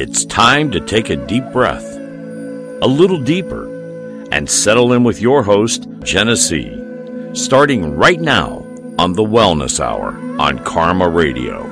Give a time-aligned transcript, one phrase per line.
[0.00, 3.64] It's time to take a deep breath, a little deeper,
[4.30, 5.88] and settle in with your host,
[6.36, 6.70] C.
[7.32, 8.64] Starting right now
[8.96, 11.67] on the Wellness Hour on Karma Radio.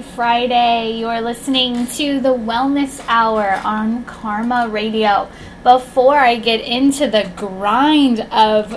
[0.00, 0.92] Friday.
[0.92, 5.28] You're listening to the Wellness Hour on Karma Radio.
[5.62, 8.74] Before I get into the grind of,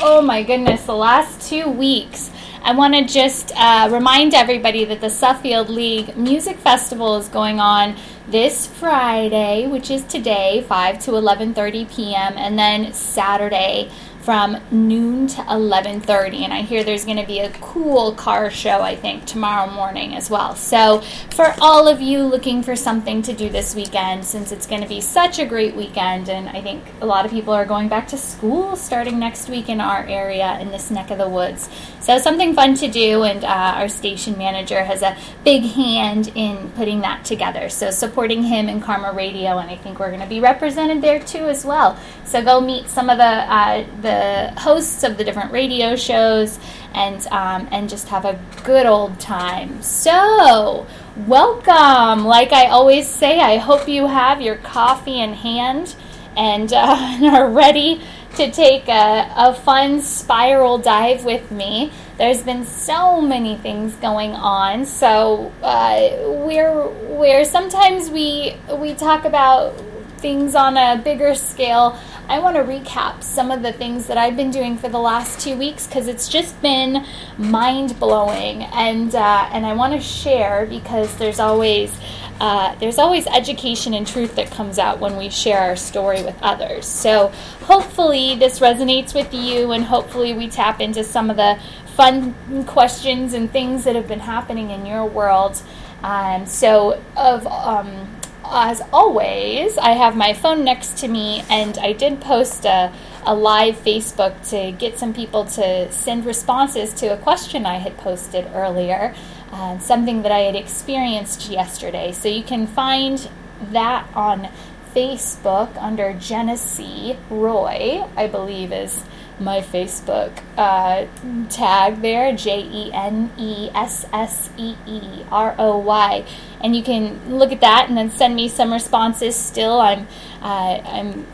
[0.00, 2.30] oh my goodness, the last two weeks,
[2.62, 7.58] I want to just uh, remind everybody that the Suffield League Music Festival is going
[7.58, 7.96] on
[8.28, 13.90] this Friday, which is today, 5 to 11:30 p.m., and then Saturday,
[14.22, 18.82] from noon to 11:30 and I hear there's going to be a cool car show
[18.82, 20.54] I think tomorrow morning as well.
[20.56, 24.82] So for all of you looking for something to do this weekend since it's going
[24.82, 27.88] to be such a great weekend and I think a lot of people are going
[27.88, 31.68] back to school starting next week in our area in this neck of the woods.
[32.00, 36.70] So something fun to do and uh, our station manager has a big hand in
[36.70, 37.68] putting that together.
[37.68, 41.20] So supporting him in Karma Radio and I think we're going to be represented there
[41.20, 41.98] too as well.
[42.24, 46.58] So go meet some of the uh, the hosts of the different radio shows
[46.94, 49.82] and um, and just have a good old time.
[49.82, 50.86] So,
[51.26, 52.24] welcome.
[52.24, 55.94] Like I always say, I hope you have your coffee in hand
[56.36, 58.02] and, uh, and are ready
[58.36, 61.92] to take a, a fun spiral dive with me.
[62.18, 66.10] There's been so many things going on, so uh,
[66.44, 66.86] we're
[67.16, 69.74] where sometimes we we talk about
[70.18, 71.98] things on a bigger scale
[72.30, 75.40] I want to recap some of the things that I've been doing for the last
[75.40, 77.04] two weeks because it's just been
[77.36, 81.92] mind blowing, and uh, and I want to share because there's always
[82.40, 86.40] uh, there's always education and truth that comes out when we share our story with
[86.40, 86.86] others.
[86.86, 87.32] So
[87.62, 91.58] hopefully this resonates with you, and hopefully we tap into some of the
[91.96, 95.60] fun questions and things that have been happening in your world.
[96.04, 98.19] Um, so of um,
[98.52, 102.92] as always, I have my phone next to me, and I did post a,
[103.24, 107.96] a live Facebook to get some people to send responses to a question I had
[107.98, 109.14] posted earlier,
[109.52, 112.12] uh, something that I had experienced yesterday.
[112.12, 113.28] So you can find
[113.72, 114.48] that on
[114.94, 119.04] Facebook under Jenessee Roy, I believe is
[119.40, 121.06] my Facebook uh,
[121.48, 126.24] tag there, J E N E S S E E R O Y,
[126.60, 129.34] and you can look at that and then send me some responses.
[129.36, 130.06] Still, I'm
[130.42, 131.26] uh, I'm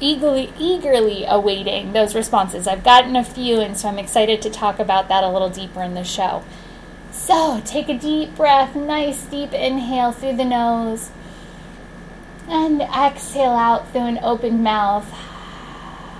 [0.00, 2.66] eagerly eagerly awaiting those responses.
[2.66, 5.82] I've gotten a few, and so I'm excited to talk about that a little deeper
[5.82, 6.44] in the show.
[7.12, 11.10] So take a deep breath, nice deep inhale through the nose,
[12.48, 15.10] and exhale out through an open mouth.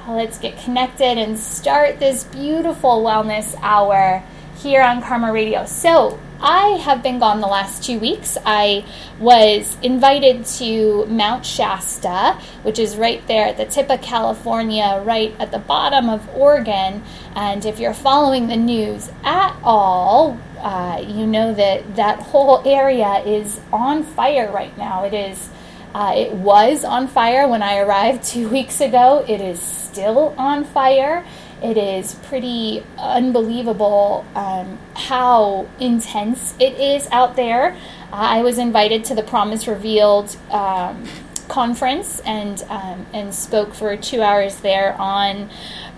[0.08, 4.22] Let's get connected and start this beautiful wellness hour
[4.56, 5.66] here on Karma Radio.
[5.66, 8.38] So, I have been gone the last two weeks.
[8.46, 8.84] I
[9.18, 15.34] was invited to Mount Shasta, which is right there at the tip of California, right
[15.40, 17.02] at the bottom of Oregon.
[17.34, 23.24] And if you're following the news at all, uh, you know that that whole area
[23.24, 25.04] is on fire right now.
[25.04, 25.48] It is.
[25.96, 29.24] Uh, it was on fire when I arrived two weeks ago.
[29.26, 31.24] It is still on fire.
[31.62, 37.74] It is pretty unbelievable um, how intense it is out there.
[38.12, 41.02] Uh, I was invited to the Promise Revealed um,
[41.48, 45.48] conference and um, and spoke for two hours there on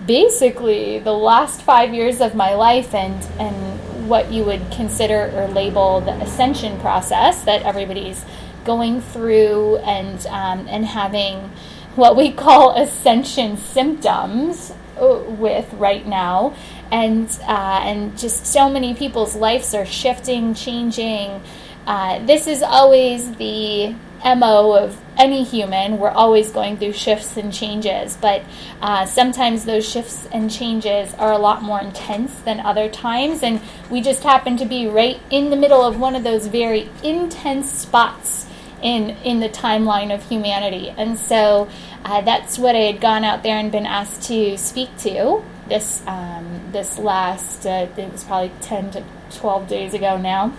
[0.05, 5.47] basically the last five years of my life and and what you would consider or
[5.47, 8.23] label the ascension process that everybody's
[8.65, 11.51] going through and um, and having
[11.95, 16.55] what we call ascension symptoms uh, with right now,
[16.91, 21.41] and uh, and just so many people's lives are shifting, changing.
[21.87, 25.97] Uh, this is always the mo of any human.
[25.97, 28.43] We're always going through shifts and changes, but
[28.81, 33.61] uh, sometimes those shifts and changes are a lot more intense than other times, and
[33.89, 37.71] we just happen to be right in the middle of one of those very intense
[37.71, 38.48] spots
[38.81, 40.89] in in the timeline of humanity.
[40.89, 41.69] And so
[42.05, 46.01] uh, that's what I had gone out there and been asked to speak to this
[46.07, 47.65] um, this last.
[47.65, 50.53] Uh, it was probably ten to twelve days ago now,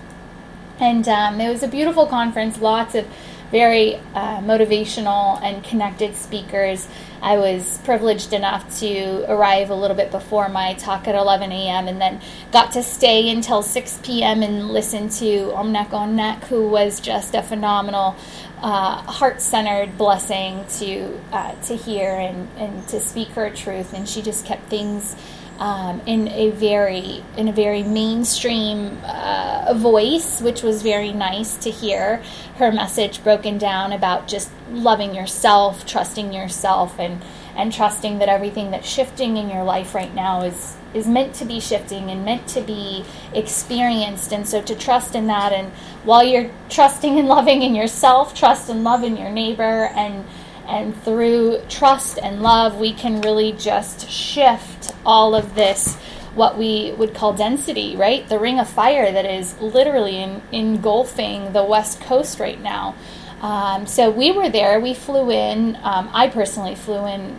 [0.79, 2.59] and um, it was a beautiful conference.
[2.61, 3.07] Lots of
[3.51, 6.89] very uh, motivational and connected speakers.
[7.23, 11.89] I was privileged enough to arrive a little bit before my talk at 11 a.m.
[11.89, 12.21] and then
[12.53, 14.43] got to stay until 6 p.m.
[14.43, 18.17] and listen to Omnec Onec, who was just a phenomenal,
[18.63, 23.93] uh, heart-centered blessing to uh, to hear and, and to speak her truth.
[23.93, 25.17] And she just kept things
[25.61, 31.71] um, in a very in a very mainstream uh, voice, which was very nice to
[31.71, 32.23] hear
[32.57, 37.23] her message broken down about just loving yourself, trusting yourself, and
[37.55, 41.45] and trusting that everything that's shifting in your life right now is is meant to
[41.45, 43.05] be shifting and meant to be
[43.35, 44.33] experienced.
[44.33, 45.71] And so to trust in that and
[46.05, 50.25] while you're trusting and loving in yourself trust and love in your neighbor and
[50.71, 55.97] and through trust and love, we can really just shift all of this,
[56.35, 58.29] what we would call density, right?
[58.29, 62.95] The ring of fire that is literally in, engulfing the West Coast right now.
[63.43, 64.79] Um, so we were there.
[64.79, 65.77] We flew in.
[65.83, 67.37] Um, I personally flew in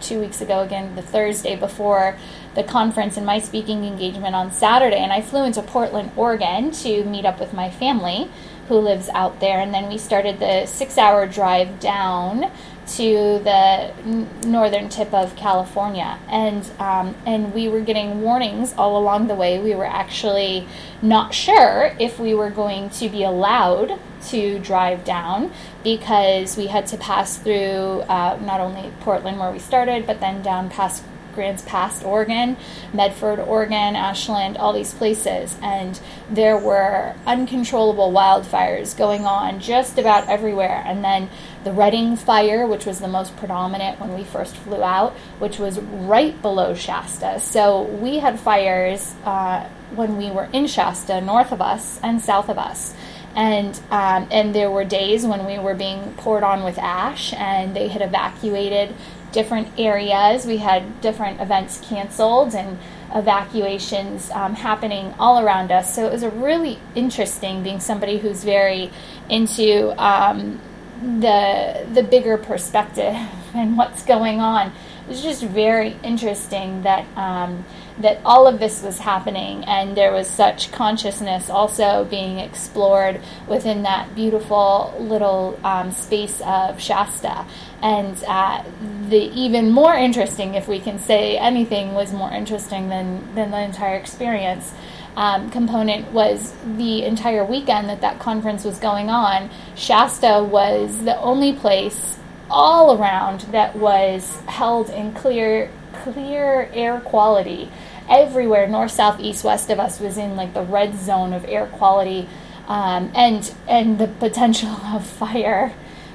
[0.00, 2.18] two weeks ago, again, the Thursday before
[2.54, 4.98] the conference and my speaking engagement on Saturday.
[4.98, 8.30] And I flew into Portland, Oregon to meet up with my family
[8.68, 9.60] who lives out there.
[9.60, 12.50] And then we started the six hour drive down
[12.86, 13.92] to the
[14.46, 19.58] northern tip of California, and um, and we were getting warnings all along the way.
[19.58, 20.68] We were actually
[21.02, 23.98] not sure if we were going to be allowed
[24.28, 25.52] to drive down
[25.82, 30.42] because we had to pass through uh, not only Portland where we started, but then
[30.42, 31.02] down past
[31.36, 32.56] Grants Pass, Oregon,
[32.92, 35.56] Medford, Oregon, Ashland, all these places.
[35.62, 40.82] And there were uncontrollable wildfires going on just about everywhere.
[40.84, 41.30] And then
[41.62, 45.78] the Redding fire, which was the most predominant when we first flew out, which was
[45.78, 47.38] right below Shasta.
[47.38, 52.48] So we had fires uh, when we were in Shasta, north of us and south
[52.48, 52.94] of us
[53.36, 57.76] and um, and there were days when we were being poured on with ash, and
[57.76, 58.94] they had evacuated
[59.36, 60.46] different areas.
[60.46, 62.78] We had different events canceled and
[63.14, 65.94] evacuations um, happening all around us.
[65.94, 68.90] So it was a really interesting being somebody who's very
[69.28, 70.58] into um,
[71.02, 73.14] the the bigger perspective
[73.54, 74.72] and what's going on.
[75.04, 77.62] It was just very interesting that um,
[77.98, 83.82] that all of this was happening, and there was such consciousness also being explored within
[83.82, 87.46] that beautiful little um, space of Shasta.
[87.82, 88.62] And uh,
[89.08, 93.60] the even more interesting, if we can say anything was more interesting than, than the
[93.60, 94.72] entire experience,
[95.16, 99.48] um, component was the entire weekend that that conference was going on.
[99.74, 102.18] Shasta was the only place
[102.50, 105.70] all around that was held in clear
[106.04, 107.70] clear air quality
[108.08, 111.66] everywhere, north, south, east, west of us was in like the red zone of air
[111.66, 112.28] quality,
[112.68, 115.72] um, and and the potential of fire,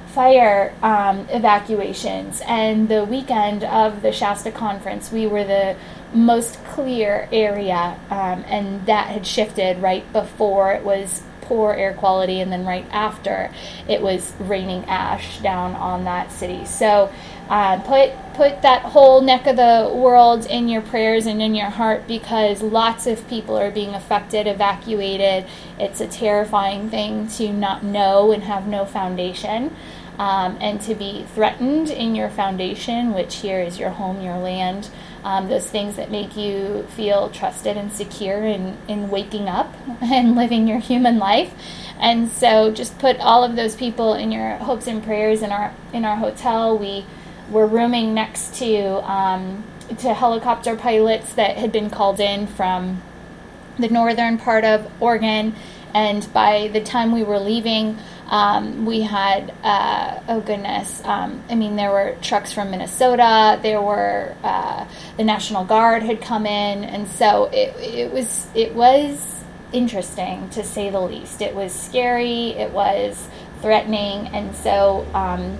[0.08, 2.42] fire um, evacuations.
[2.46, 5.76] And the weekend of the Shasta conference, we were the
[6.12, 12.40] most clear area, um, and that had shifted right before it was poor air quality,
[12.40, 13.50] and then right after
[13.88, 16.64] it was raining ash down on that city.
[16.64, 17.12] So
[17.52, 21.68] uh, put put that whole neck of the world in your prayers and in your
[21.68, 25.44] heart because lots of people are being affected, evacuated.
[25.78, 29.76] It's a terrifying thing to not know and have no foundation.
[30.18, 34.88] Um, and to be threatened in your foundation, which here is your home, your land,
[35.24, 40.36] um, those things that make you feel trusted and secure in, in waking up and
[40.36, 41.52] living your human life.
[41.98, 45.74] And so just put all of those people in your hopes and prayers in our
[45.92, 46.78] in our hotel.
[46.78, 47.04] We
[47.50, 49.64] were rooming next to um,
[49.98, 53.02] to helicopter pilots that had been called in from
[53.78, 55.54] the northern part of Oregon,
[55.94, 61.54] and by the time we were leaving, um, we had uh, oh goodness, um, I
[61.54, 66.84] mean there were trucks from Minnesota, there were uh, the National Guard had come in,
[66.84, 71.40] and so it it was it was interesting to say the least.
[71.40, 73.28] It was scary, it was
[73.60, 75.06] threatening, and so.
[75.14, 75.58] Um,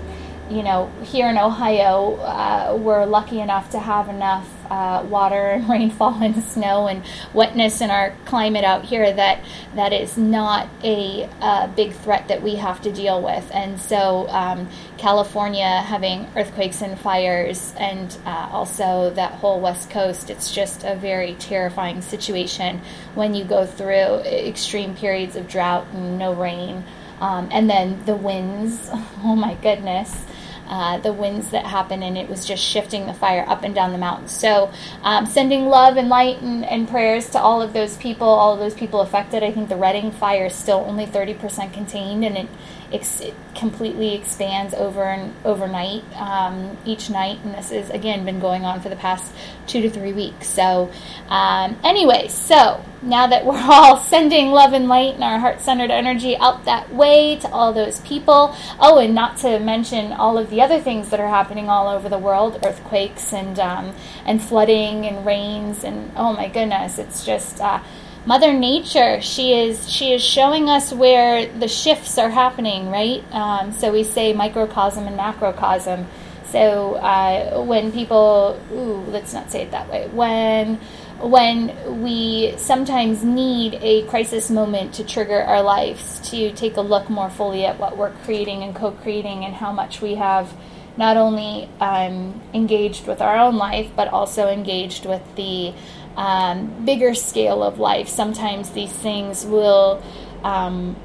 [0.53, 5.69] you know, here in Ohio, uh, we're lucky enough to have enough uh, water and
[5.69, 9.43] rainfall and snow and wetness in our climate out here that
[9.75, 13.51] that is not a, a big threat that we have to deal with.
[13.53, 14.69] And so, um,
[14.99, 20.95] California having earthquakes and fires, and uh, also that whole West Coast, it's just a
[20.97, 22.81] very terrifying situation
[23.15, 26.85] when you go through extreme periods of drought and no rain.
[27.21, 30.25] Um, and then the winds, oh my goodness.
[30.73, 33.93] Uh, the winds that happen, and it was just shifting the fire up and down
[33.93, 34.27] the mountain.
[34.27, 38.55] So, um, sending love and light and, and, prayers to all of those people, all
[38.55, 39.43] of those people affected.
[39.43, 42.49] I think the Redding fire is still only 30% contained, and it
[42.93, 43.23] ex-
[43.55, 48.81] completely expands over and overnight um, each night, and this has again been going on
[48.81, 49.33] for the past
[49.67, 50.49] two to three weeks.
[50.49, 50.91] So,
[51.29, 55.91] um, anyway, so now that we're all sending love and light and our heart centered
[55.91, 58.55] energy out that way to all those people.
[58.79, 62.09] Oh, and not to mention all of the other things that are happening all over
[62.09, 63.95] the world earthquakes and, um,
[64.25, 65.85] and flooding and rains.
[65.85, 67.61] And oh my goodness, it's just.
[67.61, 67.83] Uh,
[68.25, 73.25] Mother Nature, she is she is showing us where the shifts are happening, right?
[73.33, 76.07] Um, so we say microcosm and macrocosm.
[76.45, 80.07] So uh, when people, ooh, let's not say it that way.
[80.09, 80.77] When
[81.21, 87.11] when we sometimes need a crisis moment to trigger our lives to take a look
[87.11, 90.53] more fully at what we're creating and co-creating and how much we have
[90.97, 95.73] not only um, engaged with our own life but also engaged with the
[96.17, 100.03] um, bigger scale of life, sometimes these things will
[100.45, 100.97] um,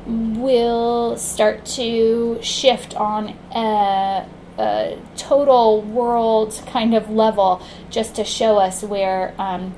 [0.42, 4.26] will start to shift on a,
[4.58, 7.62] a, total world kind of level,
[7.92, 9.76] just to show us where um,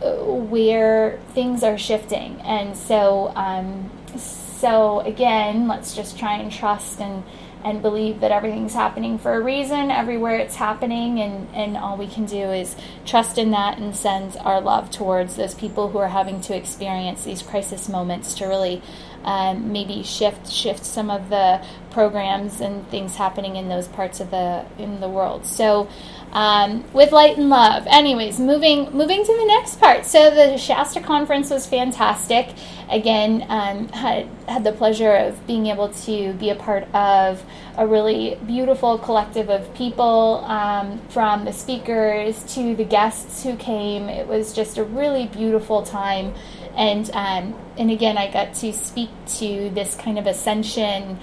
[0.00, 2.40] where things are shifting.
[2.42, 7.22] And so, um, so again, let's just try and trust and
[7.64, 12.06] and believe that everything's happening for a reason everywhere it's happening and, and all we
[12.06, 16.08] can do is trust in that and send our love towards those people who are
[16.08, 18.82] having to experience these crisis moments to really
[19.24, 24.30] um, maybe shift shift some of the programs and things happening in those parts of
[24.30, 25.44] the in the world.
[25.44, 25.88] So
[26.32, 27.86] um, with light and love.
[27.88, 30.06] Anyways, moving moving to the next part.
[30.06, 32.54] So the Shasta conference was fantastic.
[32.88, 37.44] Again, um, had had the pleasure of being able to be a part of
[37.76, 44.08] a really beautiful collective of people, um, from the speakers to the guests who came.
[44.08, 46.34] It was just a really beautiful time,
[46.76, 51.18] and um, and again, I got to speak to this kind of ascension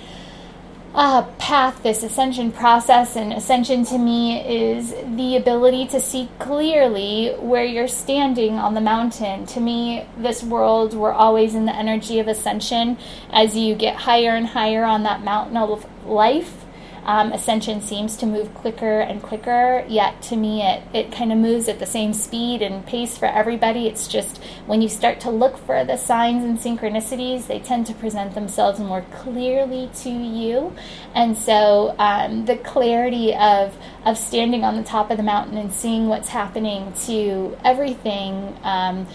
[0.97, 7.35] uh, path, this ascension process, and ascension to me is the ability to see clearly
[7.37, 9.45] where you're standing on the mountain.
[9.45, 12.97] To me, this world, we're always in the energy of ascension.
[13.29, 16.65] As you get higher and higher on that mountain of life,
[17.07, 21.37] um, ascension seems to move quicker and quicker, yet to me it, it kind of
[21.37, 23.87] moves at the same speed and pace for everybody.
[23.87, 27.93] It's just when you start to look for the signs and synchronicities, they tend to
[27.93, 30.75] present themselves more clearly to you.
[31.15, 35.71] And so um, the clarity of, of standing on the top of the mountain and
[35.73, 38.57] seeing what's happening to everything.
[38.63, 39.07] Um,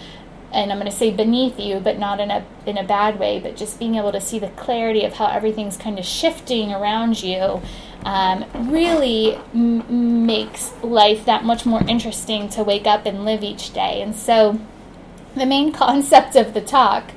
[0.53, 3.39] and I'm going to say beneath you, but not in a in a bad way,
[3.39, 7.21] but just being able to see the clarity of how everything's kind of shifting around
[7.23, 7.61] you
[8.05, 13.73] um, really m- makes life that much more interesting to wake up and live each
[13.73, 14.01] day.
[14.01, 14.59] And so,
[15.35, 17.11] the main concept of the talk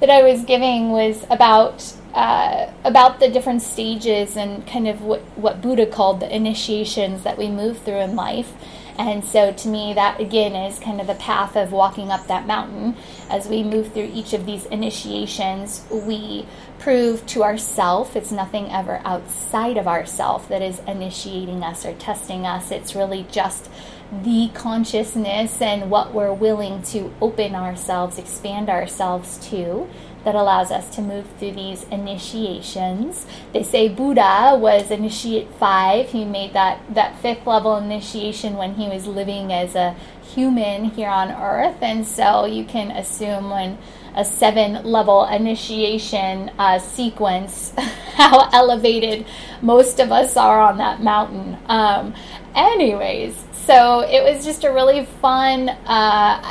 [0.00, 5.20] that I was giving was about uh, about the different stages and kind of what,
[5.36, 8.52] what Buddha called the initiations that we move through in life.
[8.98, 12.48] And so, to me, that again is kind of the path of walking up that
[12.48, 12.96] mountain.
[13.30, 16.46] As we move through each of these initiations, we
[16.80, 22.44] prove to ourself it's nothing ever outside of ourself that is initiating us or testing
[22.44, 22.72] us.
[22.72, 23.70] It's really just
[24.10, 29.88] the consciousness and what we're willing to open ourselves, expand ourselves to
[30.24, 33.26] that allows us to move through these initiations.
[33.52, 36.10] They say Buddha was initiate five.
[36.10, 41.08] He made that, that fifth level initiation when he was living as a human here
[41.08, 41.76] on earth.
[41.80, 43.78] And so you can assume when
[44.14, 47.72] a seven level initiation uh, sequence
[48.14, 49.24] how elevated
[49.62, 51.56] most of us are on that mountain.
[51.66, 52.14] Um,
[52.54, 56.42] anyways, so it was just a really fun uh,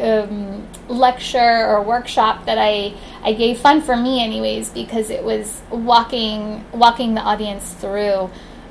[0.00, 5.62] um, lecture or workshop that I, I gave fun for me anyways because it was
[5.70, 8.30] walking walking the audience through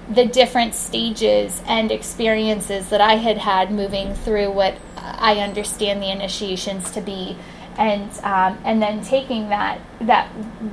[0.09, 6.09] the different stages and experiences that I had had moving through what I understand the
[6.09, 7.37] initiations to be.
[7.77, 10.29] And um, and then taking that that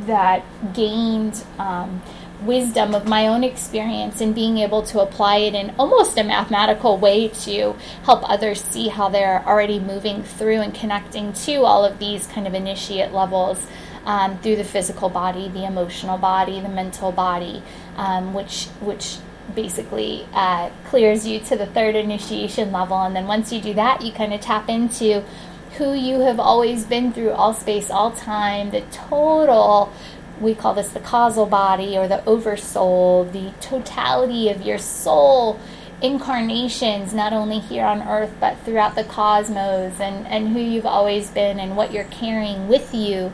[0.06, 2.02] that gained um,
[2.42, 6.98] wisdom of my own experience and being able to apply it in almost a mathematical
[6.98, 7.74] way to
[8.04, 12.46] help others see how they're already moving through and connecting to all of these kind
[12.46, 13.66] of initiate levels
[14.04, 17.62] um, through the physical body, the emotional body, the mental body,
[17.96, 19.18] um, which which
[19.54, 22.98] basically uh, clears you to the third initiation level.
[22.98, 25.22] And then once you do that, you kind of tap into
[25.78, 29.92] who you have always been through all space, all time, the total
[30.40, 35.58] we call this the causal body or the oversoul, the totality of your soul
[36.02, 41.30] incarnations, not only here on earth, but throughout the cosmos, and, and who you've always
[41.30, 43.32] been and what you're carrying with you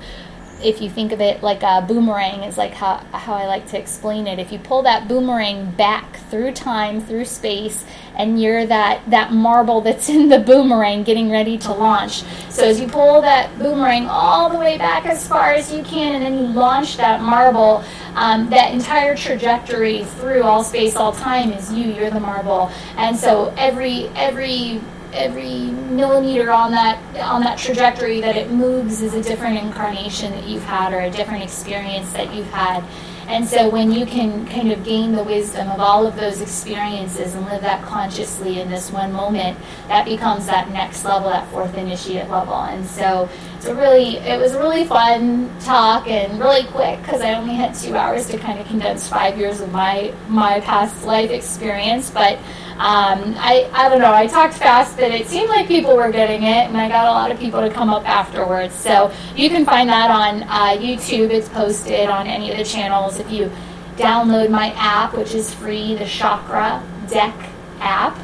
[0.62, 3.78] if you think of it like a boomerang is like how, how I like to
[3.78, 4.38] explain it.
[4.38, 7.84] If you pull that boomerang back through time, through space,
[8.16, 12.24] and you're that, that marble that's in the boomerang getting ready to launch.
[12.50, 16.14] So as you pull that boomerang all the way back as far as you can,
[16.14, 21.52] and then you launch that marble, um, that entire trajectory through all space, all time
[21.52, 21.92] is you.
[21.92, 24.80] You're the marble, and so every every
[25.12, 30.44] every millimeter on that on that trajectory that it moves is a different incarnation that
[30.44, 32.82] you've had or a different experience that you've had.
[33.32, 37.34] And so when you can kind of gain the wisdom of all of those experiences
[37.34, 39.58] and live that consciously in this one moment,
[39.88, 42.52] that becomes that next level, that fourth initiate level.
[42.54, 47.22] And so it's a really it was a really fun talk and really quick because
[47.22, 51.06] I only had two hours to kind of condense five years of my my past
[51.06, 52.38] life experience, but
[52.78, 56.42] um, I, I don't know, I talked fast, but it seemed like people were getting
[56.42, 58.74] it, and I got a lot of people to come up afterwards.
[58.74, 61.30] So you can find that on uh, YouTube.
[61.30, 63.18] It's posted on any of the channels.
[63.18, 63.50] If you
[63.96, 67.34] download my app, which is free, the Chakra Deck
[67.80, 68.18] app,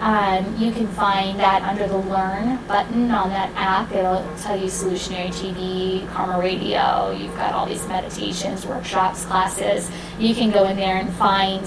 [0.00, 3.90] um, you can find that under the Learn button on that app.
[3.92, 7.10] It'll tell you Solutionary TV, Karma Radio.
[7.10, 9.90] You've got all these meditations, workshops, classes.
[10.18, 11.66] You can go in there and find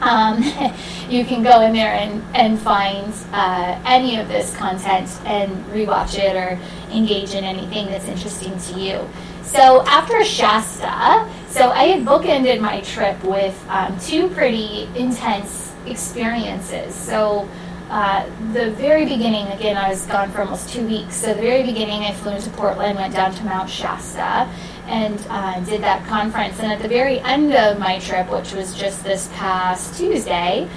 [0.00, 0.42] um,
[1.08, 6.18] you can go in there and, and find uh, any of this content and rewatch
[6.18, 6.58] it or
[6.92, 9.08] engage in anything that's interesting to you.
[9.42, 16.94] So after Shasta, so I had bookended my trip with um, two pretty intense experiences.
[16.94, 17.48] So
[17.90, 21.16] uh, the very beginning, again, I was gone for almost two weeks.
[21.16, 24.48] So the very beginning, I flew into Portland, went down to Mount Shasta,
[24.86, 26.60] and uh, did that conference.
[26.60, 30.68] And at the very end of my trip, which was just this past Tuesday,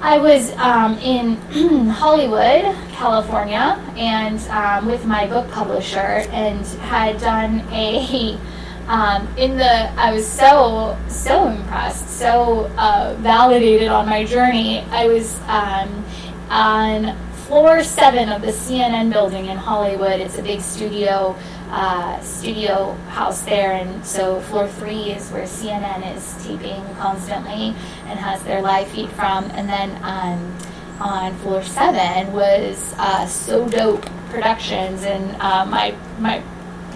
[0.00, 1.36] I was um, in
[1.90, 5.98] Hollywood, California, and um, with my book publisher,
[6.30, 8.38] and had done a.
[8.88, 14.80] Um, in the, I was so so impressed, so uh, validated on my journey.
[14.90, 16.04] I was um,
[16.52, 17.16] on
[17.46, 20.20] floor seven of the CNN building in Hollywood.
[20.20, 21.34] It's a big studio
[21.70, 27.74] uh, studio house there, and so floor three is where CNN is taping constantly
[28.06, 30.58] and has their live feed from, and then um,
[31.00, 36.42] on floor seven was uh, So Dope Productions, and uh, my my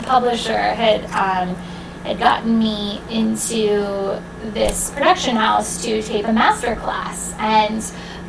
[0.03, 1.05] publisher had.
[1.11, 1.57] Um,
[2.07, 7.83] had gotten me into this production house to tape a master class and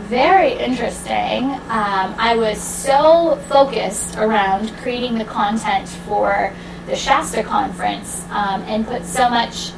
[0.07, 1.51] very interesting.
[1.67, 6.53] Um, I was so focused around creating the content for
[6.85, 9.71] the Shasta conference um, and put so much,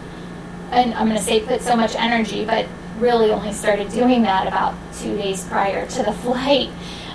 [0.71, 2.67] and I'm going to say put so much energy, but
[2.99, 6.69] really only started doing that about two days prior to the flight.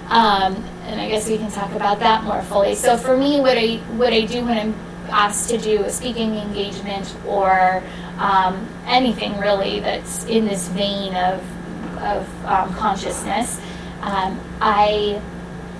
[0.09, 2.75] Um, and I guess we can talk about that more fully.
[2.75, 4.75] So for me, what I what I do when I'm
[5.09, 7.81] asked to do a speaking engagement or
[8.19, 11.41] um, anything really that's in this vein of
[12.05, 13.61] of um, consciousness.
[14.03, 15.21] Um, I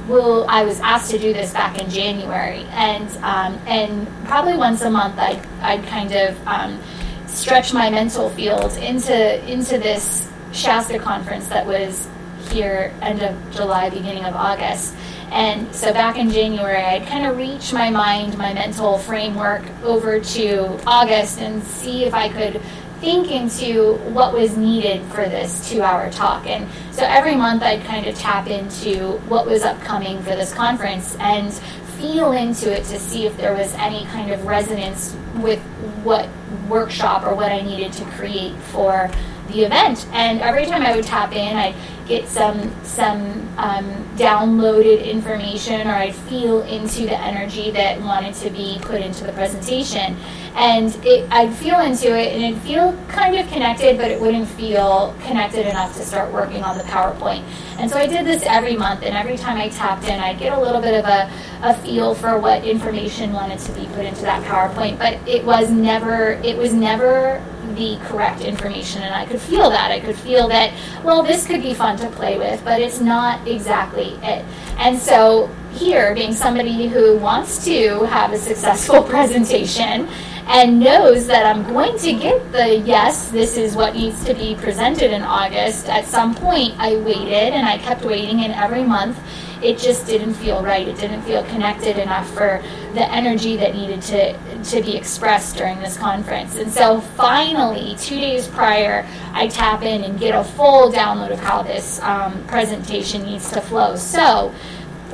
[0.09, 0.47] will.
[0.49, 4.91] I was asked to do this back in January, and um, and probably once a
[4.91, 6.81] month, I I kind of um,
[7.27, 12.09] stretch my mental field into into this Shasta conference that was
[12.51, 14.95] here end of July, beginning of August.
[15.31, 20.21] And so back in January, I'd kind of reach my mind, my mental framework over
[20.21, 22.61] to August and see if I could
[23.01, 26.47] think into what was needed for this two hour talk.
[26.47, 31.17] And so every month I'd kind of tap into what was upcoming for this conference
[31.21, 31.53] and
[31.99, 35.61] feel into it to see if there was any kind of resonance with
[36.03, 36.29] what
[36.69, 39.11] workshop or what I needed to create for
[39.49, 40.07] the event.
[40.13, 41.75] And every time I would tap in, I'd
[42.07, 43.23] get some some
[43.59, 43.85] um,
[44.17, 49.33] downloaded information, or I'd feel into the energy that wanted to be put into the
[49.33, 50.17] presentation
[50.57, 54.49] and it, I'd feel into it and it'd feel kind of connected, but it wouldn't
[54.49, 57.43] feel connected enough to start working on the PowerPoint.
[57.79, 60.57] And so I did this every month, and every time I tapped in, I'd get
[60.57, 61.31] a little bit of a,
[61.63, 65.71] a feel for what information wanted to be put into that PowerPoint, but it was
[65.71, 69.91] never it was never the correct information and I could feel that.
[69.91, 73.47] I could feel that, well, this could be fun to play with, but it's not
[73.47, 74.45] exactly it.
[74.79, 80.09] And so here, being somebody who wants to have a successful presentation
[80.47, 84.55] and knows that I'm going to get the yes, this is what needs to be
[84.55, 89.19] presented in August, at some point I waited and I kept waiting, and every month
[89.65, 90.87] it just didn't feel right.
[90.87, 95.81] It didn't feel connected enough for the energy that needed to, to be expressed during
[95.81, 96.57] this conference.
[96.57, 101.41] And so finally, two days prior, I tap in and get a full download of
[101.41, 103.97] how this um, presentation needs to flow.
[103.97, 104.53] So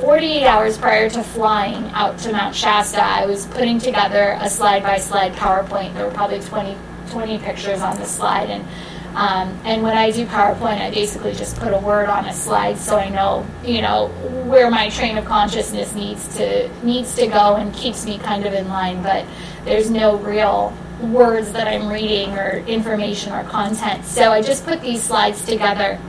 [0.01, 4.83] 48 hours prior to flying out to Mount Shasta, I was putting together a slide
[4.83, 5.93] by slide PowerPoint.
[5.93, 6.77] There were probably 20,
[7.09, 8.49] 20 pictures on the slide.
[8.49, 8.67] And,
[9.15, 12.77] um, and when I do PowerPoint, I basically just put a word on a slide
[12.77, 14.07] so I know, you know,
[14.47, 18.53] where my train of consciousness needs to needs to go and keeps me kind of
[18.53, 19.03] in line.
[19.03, 19.25] But
[19.65, 24.05] there's no real words that I'm reading or information or content.
[24.05, 25.99] So I just put these slides together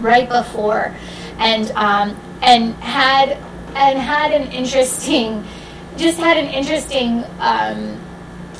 [0.00, 0.94] right before,
[1.38, 3.38] and um, and had
[3.76, 5.44] and had an interesting,
[5.96, 8.00] just had an interesting um,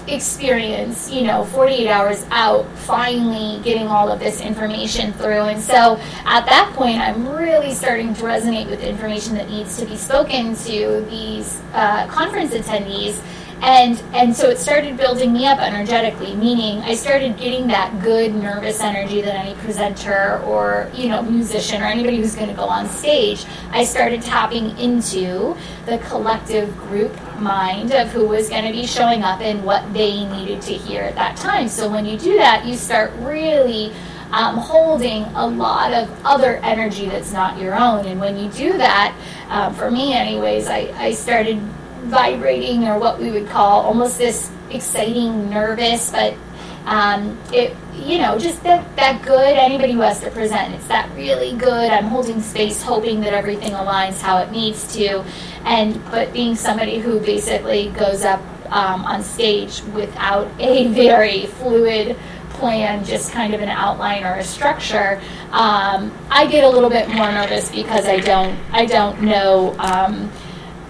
[0.08, 1.10] experience.
[1.10, 6.46] You know, 48 hours out, finally getting all of this information through, and so at
[6.46, 10.54] that point, I'm really starting to resonate with the information that needs to be spoken
[10.56, 13.20] to these uh, conference attendees
[13.60, 18.32] and and so it started building me up energetically meaning i started getting that good
[18.34, 22.64] nervous energy that any presenter or you know musician or anybody who's going to go
[22.64, 28.72] on stage i started tapping into the collective group mind of who was going to
[28.72, 32.16] be showing up and what they needed to hear at that time so when you
[32.16, 33.92] do that you start really
[34.30, 38.06] um, holding a lot of other energy that's not your own.
[38.06, 39.16] And when you do that,
[39.48, 41.60] uh, for me, anyways, I, I started
[42.08, 46.34] vibrating or what we would call almost this exciting, nervous, but
[46.86, 49.56] um, it you know just that that good.
[49.56, 51.90] Anybody who has to present, it's that really good.
[51.90, 55.22] I'm holding space, hoping that everything aligns how it needs to,
[55.64, 58.40] and but being somebody who basically goes up
[58.72, 62.16] um, on stage without a very fluid
[62.50, 65.20] plan, just kind of an outline or a structure,
[65.52, 69.76] um, I get a little bit more nervous because I don't I don't know.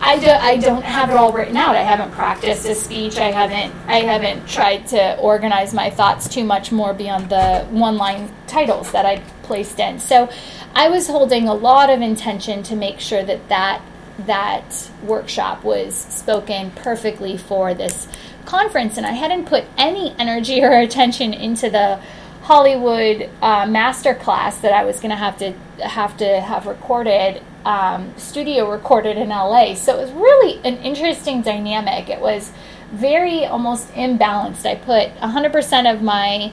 [0.01, 1.75] I, do, I don't have it all written out.
[1.77, 3.19] I haven't practiced a speech.
[3.19, 7.97] I haven't I haven't tried to organize my thoughts too much more beyond the one
[7.97, 9.99] line titles that I placed in.
[9.99, 10.31] So
[10.75, 13.83] I was holding a lot of intention to make sure that that
[14.27, 18.09] that workshop was spoken perfectly for this
[18.45, 22.01] conference, and I hadn't put any energy or attention into the
[22.43, 25.53] Hollywood uh, master class that I was going to have to
[25.87, 29.75] have to have recorded um, studio recorded in LA.
[29.75, 32.09] So it was really an interesting dynamic.
[32.09, 32.53] It was
[32.93, 34.65] very almost imbalanced.
[34.65, 36.53] I put 100% of my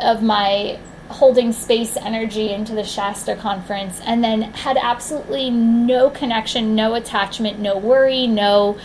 [0.00, 0.78] of my
[1.08, 7.58] holding space energy into the Shasta conference and then had absolutely no connection, no attachment,
[7.58, 8.78] no worry, no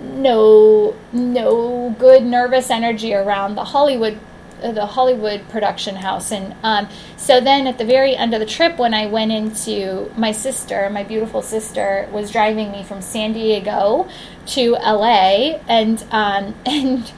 [0.00, 4.18] no no good nervous energy around the Hollywood
[4.60, 6.32] the Hollywood production house.
[6.32, 10.12] And um, so then at the very end of the trip, when I went into
[10.16, 14.08] my sister, my beautiful sister, was driving me from San Diego
[14.46, 17.12] to LA, and um, and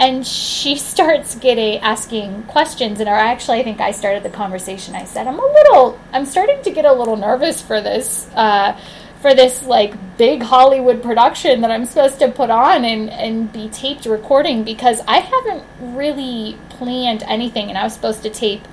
[0.00, 4.94] and she starts getting asking questions and or actually i think i started the conversation
[4.94, 8.80] i said i'm a little i'm starting to get a little nervous for this uh,
[9.20, 13.68] for this like big Hollywood production that I'm supposed to put on and, and be
[13.68, 18.66] taped recording because I haven't really planned anything and I was supposed to tape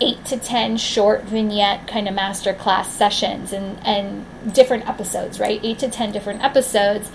[0.00, 5.60] eight to ten short vignette kind of master class sessions and, and different episodes, right?
[5.62, 7.10] Eight to ten different episodes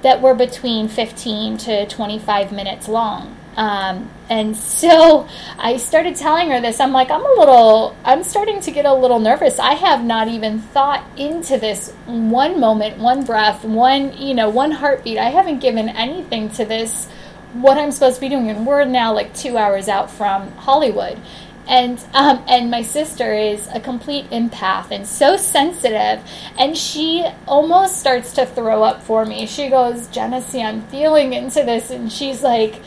[0.00, 3.36] that were between 15 to 25 minutes long.
[3.56, 6.80] Um, and so I started telling her this.
[6.80, 9.58] I'm like, I'm a little, I'm starting to get a little nervous.
[9.58, 14.70] I have not even thought into this one moment, one breath, one, you know, one
[14.70, 15.18] heartbeat.
[15.18, 17.08] I haven't given anything to this,
[17.52, 18.50] what I'm supposed to be doing.
[18.50, 21.20] And we're now like two hours out from Hollywood
[21.66, 26.22] and um, and my sister is a complete empath and so sensitive
[26.58, 31.62] and she almost starts to throw up for me she goes jenessee i'm feeling into
[31.62, 32.82] this and she's like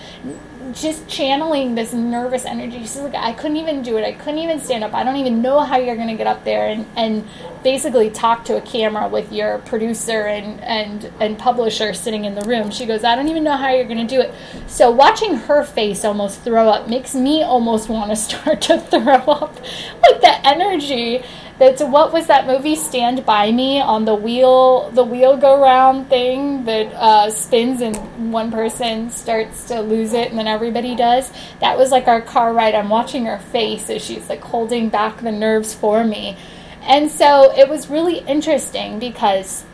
[0.73, 2.79] just channeling this nervous energy.
[2.79, 4.03] She's like, I couldn't even do it.
[4.03, 4.93] I couldn't even stand up.
[4.93, 7.27] I don't even know how you're going to get up there and, and
[7.63, 12.41] basically talk to a camera with your producer and, and, and publisher sitting in the
[12.41, 12.71] room.
[12.71, 14.33] She goes, I don't even know how you're going to do it.
[14.67, 19.15] So watching her face almost throw up makes me almost want to start to throw
[19.15, 19.55] up.
[20.01, 21.23] Like the energy
[21.59, 26.07] that's what was that movie Stand By Me on the wheel the wheel go round
[26.07, 31.31] thing that uh, spins and one person starts to lose it and then everybody does.
[31.59, 32.75] That was like our car ride.
[32.75, 36.37] I'm watching her face as she's like holding back the nerves for me.
[36.81, 39.65] And so it was really interesting because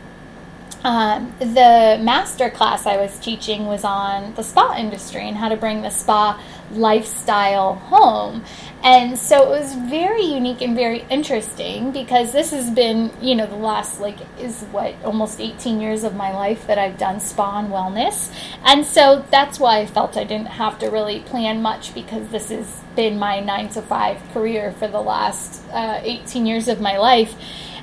[0.84, 5.56] um, the master class I was teaching was on the spa industry and how to
[5.56, 6.38] bring the spa
[6.72, 8.44] lifestyle home.
[8.84, 13.46] And so it was very unique and very interesting because this has been, you know,
[13.46, 17.60] the last, like, is what, almost 18 years of my life that I've done spa
[17.60, 18.30] and wellness.
[18.62, 22.50] And so that's why I felt I didn't have to really plan much because this
[22.50, 26.98] has been my nine to five career for the last uh, 18 years of my
[26.98, 27.34] life.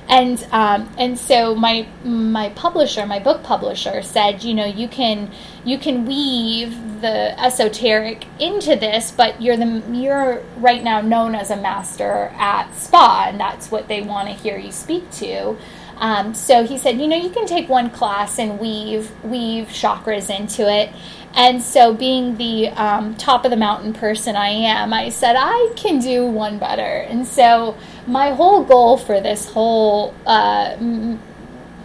[0.08, 5.30] And um, and so my my publisher, my book publisher, said, you know, you can
[5.64, 11.50] you can weave the esoteric into this, but you're the you're right now known as
[11.50, 15.56] a master at spa, and that's what they want to hear you speak to.
[15.96, 20.36] Um, so he said, you know, you can take one class and weave weave chakras
[20.36, 20.90] into it.
[21.34, 25.72] And so, being the um, top of the mountain person I am, I said I
[25.76, 26.82] can do one better.
[26.82, 30.76] And so, my whole goal for this whole uh,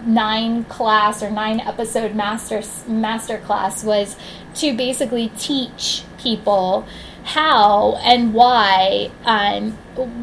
[0.06, 4.16] nine class or nine episode master master class was
[4.56, 6.88] to basically teach people
[7.24, 9.72] how and why um,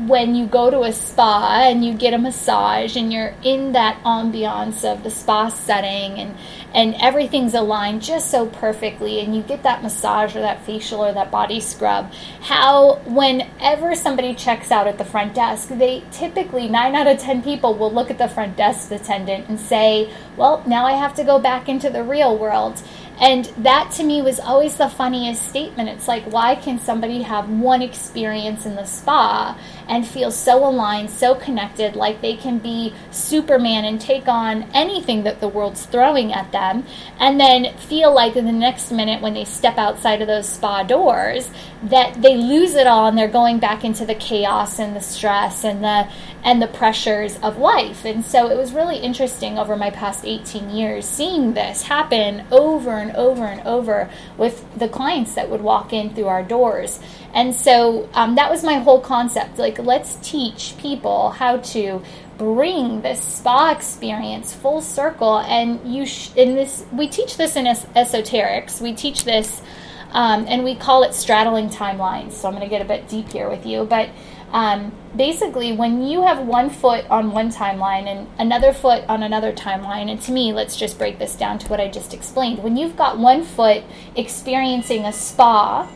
[0.08, 4.02] when you go to a spa and you get a massage and you're in that
[4.04, 6.34] ambiance of the spa setting and
[6.74, 11.12] and everything's aligned just so perfectly and you get that massage or that facial or
[11.12, 16.94] that body scrub how whenever somebody checks out at the front desk they typically 9
[16.94, 20.84] out of 10 people will look at the front desk attendant and say well now
[20.84, 22.82] i have to go back into the real world
[23.20, 25.88] and that to me was always the funniest statement.
[25.88, 31.11] It's like, why can somebody have one experience in the spa and feel so aligned,
[31.11, 36.33] so connected, like they can be Superman and take on anything that the world's throwing
[36.33, 36.85] at them,
[37.18, 40.83] and then feel like in the next minute when they step outside of those spa
[40.83, 41.50] doors
[41.83, 45.64] that they lose it all and they're going back into the chaos and the stress
[45.64, 46.09] and the
[46.44, 48.04] and the pressures of life.
[48.04, 52.90] And so it was really interesting over my past 18 years seeing this happen over
[52.90, 57.00] and over and over with the clients that would walk in through our doors.
[57.33, 59.59] And so um, that was my whole concept.
[59.59, 62.02] Like, let's teach people how to
[62.37, 65.38] bring this spa experience full circle.
[65.38, 68.83] And you, sh- in this, we teach this in es- esoterics.
[68.83, 69.62] We teach this,
[70.11, 72.33] um, and we call it straddling timelines.
[72.33, 74.11] So I'm going to get a bit deep here with you, but
[74.54, 79.52] um, basically, when you have one foot on one timeline and another foot on another
[79.52, 82.62] timeline, and to me, let's just break this down to what I just explained.
[82.62, 83.82] When you've got one foot
[84.14, 85.90] experiencing a spa,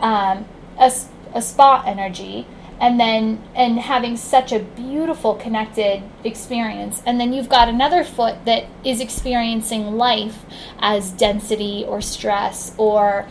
[0.00, 0.46] um,
[0.78, 0.92] a,
[1.34, 2.46] a spa energy,
[2.78, 8.44] and then and having such a beautiful connected experience and then you've got another foot
[8.44, 10.44] that is experiencing life
[10.78, 13.26] as density or stress or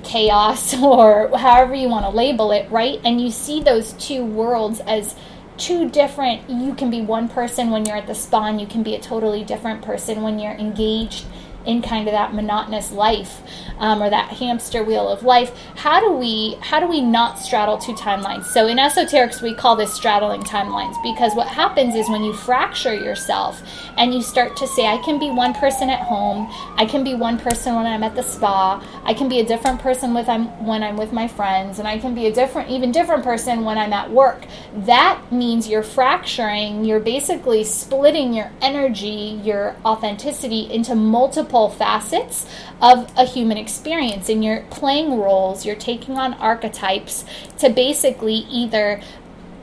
[0.00, 3.00] chaos or however you want to label it, right?
[3.04, 5.14] And you see those two worlds as
[5.58, 8.82] two different you can be one person when you're at the spa and you can
[8.82, 11.26] be a totally different person when you're engaged
[11.66, 13.40] in kind of that monotonous life
[13.78, 17.78] um, or that hamster wheel of life how do we how do we not straddle
[17.78, 18.44] two timelines?
[18.44, 22.94] So in esoterics we call this straddling timelines because what happens is when you fracture
[22.94, 23.62] yourself
[23.96, 27.14] and you start to say i can be one person at home i can be
[27.14, 30.46] one person when i'm at the spa i can be a different person with I'm,
[30.64, 33.78] when i'm with my friends and i can be a different even different person when
[33.78, 34.44] i'm at work
[34.74, 42.46] that means you're fracturing you're basically splitting your energy your authenticity into multiple multiple facets
[42.80, 47.24] of a human experience and you're playing roles, you're taking on archetypes
[47.58, 49.00] to basically either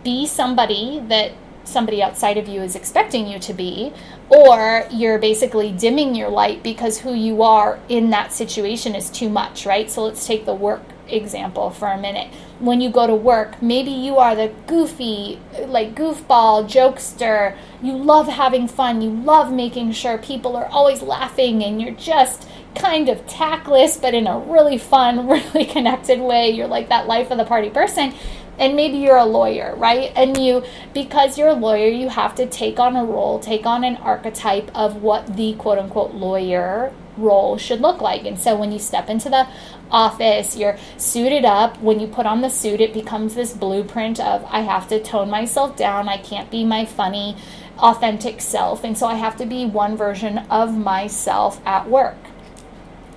[0.03, 1.31] be somebody that
[1.65, 3.93] somebody outside of you is expecting you to be,
[4.29, 9.29] or you're basically dimming your light because who you are in that situation is too
[9.29, 9.89] much, right?
[9.89, 12.33] So let's take the work example for a minute.
[12.59, 17.57] When you go to work, maybe you are the goofy, like goofball, jokester.
[17.81, 19.01] You love having fun.
[19.01, 24.13] You love making sure people are always laughing and you're just kind of tactless, but
[24.13, 26.49] in a really fun, really connected way.
[26.49, 28.13] You're like that life of the party person.
[28.57, 30.11] And maybe you're a lawyer, right?
[30.17, 33.85] And you, because you're a lawyer, you have to take on a role, take on
[33.85, 38.25] an archetype of what the quote unquote lawyer role should look like.
[38.25, 39.47] And so when you step into the
[39.91, 41.81] office, you're suited up.
[41.81, 45.29] When you put on the suit, it becomes this blueprint of I have to tone
[45.29, 46.09] myself down.
[46.09, 47.37] I can't be my funny,
[47.77, 48.83] authentic self.
[48.83, 52.17] And so I have to be one version of myself at work.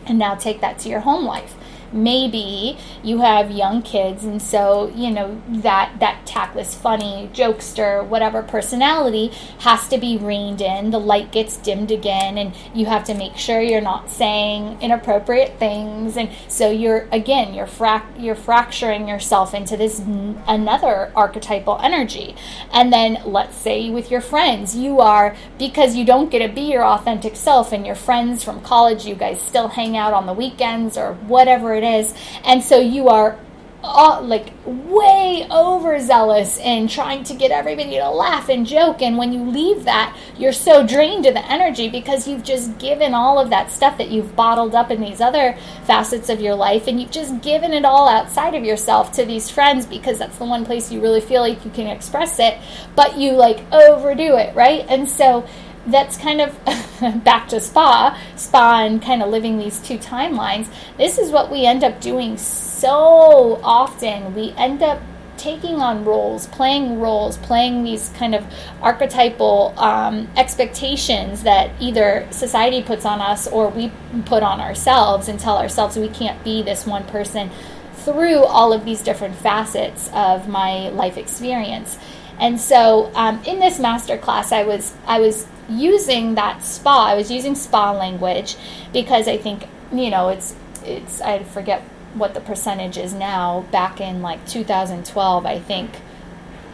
[0.07, 1.55] And now take that to your home life
[1.92, 8.42] maybe you have young kids and so you know that that tactless funny jokester whatever
[8.42, 10.90] personality has to be reined in.
[10.90, 15.59] The light gets dimmed again and you have to make sure you're not saying inappropriate
[15.59, 16.16] things.
[16.16, 22.35] And so you're again you're frac- you're fracturing yourself into this n- another archetypal energy.
[22.72, 26.72] And then let's say with your friends you are because you don't get to be
[26.72, 30.33] your authentic self and your friends from college you guys still hang out on the
[30.33, 32.14] weekends or whatever it it is.
[32.45, 33.38] And so you are
[33.85, 39.03] uh, like way overzealous in trying to get everybody to laugh and joke.
[39.03, 43.14] And when you leave that you're so drained of the energy because you've just given
[43.14, 46.87] all of that stuff that you've bottled up in these other facets of your life.
[46.87, 50.45] And you've just given it all outside of yourself to these friends because that's the
[50.45, 52.59] one place you really feel like you can express it.
[52.95, 54.85] But you like overdo it right?
[54.88, 55.47] And so
[55.87, 56.59] that's kind of
[57.25, 60.68] back to spa, spa and kind of living these two timelines.
[60.97, 64.35] This is what we end up doing so often.
[64.35, 65.01] We end up
[65.37, 68.47] taking on roles, playing roles, playing these kind of
[68.81, 73.90] archetypal um, expectations that either society puts on us or we
[74.25, 77.51] put on ourselves and tell ourselves we can't be this one person
[77.95, 81.99] through all of these different facets of my life experience.
[82.38, 85.47] And so, um, in this master class, I was I was
[85.79, 87.07] using that spa.
[87.07, 88.57] I was using spa language
[88.93, 90.55] because I think you know it's
[90.85, 91.83] it's I forget
[92.15, 93.65] what the percentage is now.
[93.71, 95.91] Back in like 2012, I think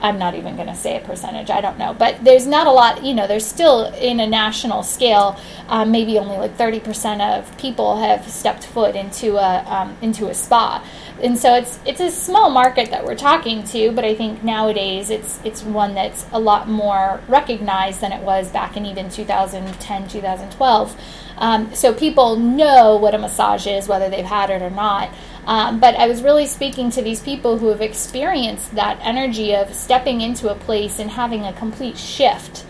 [0.00, 1.50] I'm not even going to say a percentage.
[1.50, 3.04] I don't know, but there's not a lot.
[3.04, 7.96] You know, there's still in a national scale, um, maybe only like 30% of people
[7.96, 10.84] have stepped foot into a um, into a spa,
[11.22, 13.92] and so it's it's a small market that we're talking to.
[13.92, 18.50] But I think nowadays it's it's one that's a lot more recognized than it was
[18.50, 20.96] back in even 2010, 2012.
[21.38, 25.10] Um, so people know what a massage is, whether they've had it or not.
[25.46, 29.72] Um, but I was really speaking to these people who have experienced that energy of
[29.72, 32.66] stepping into a place and having a complete shift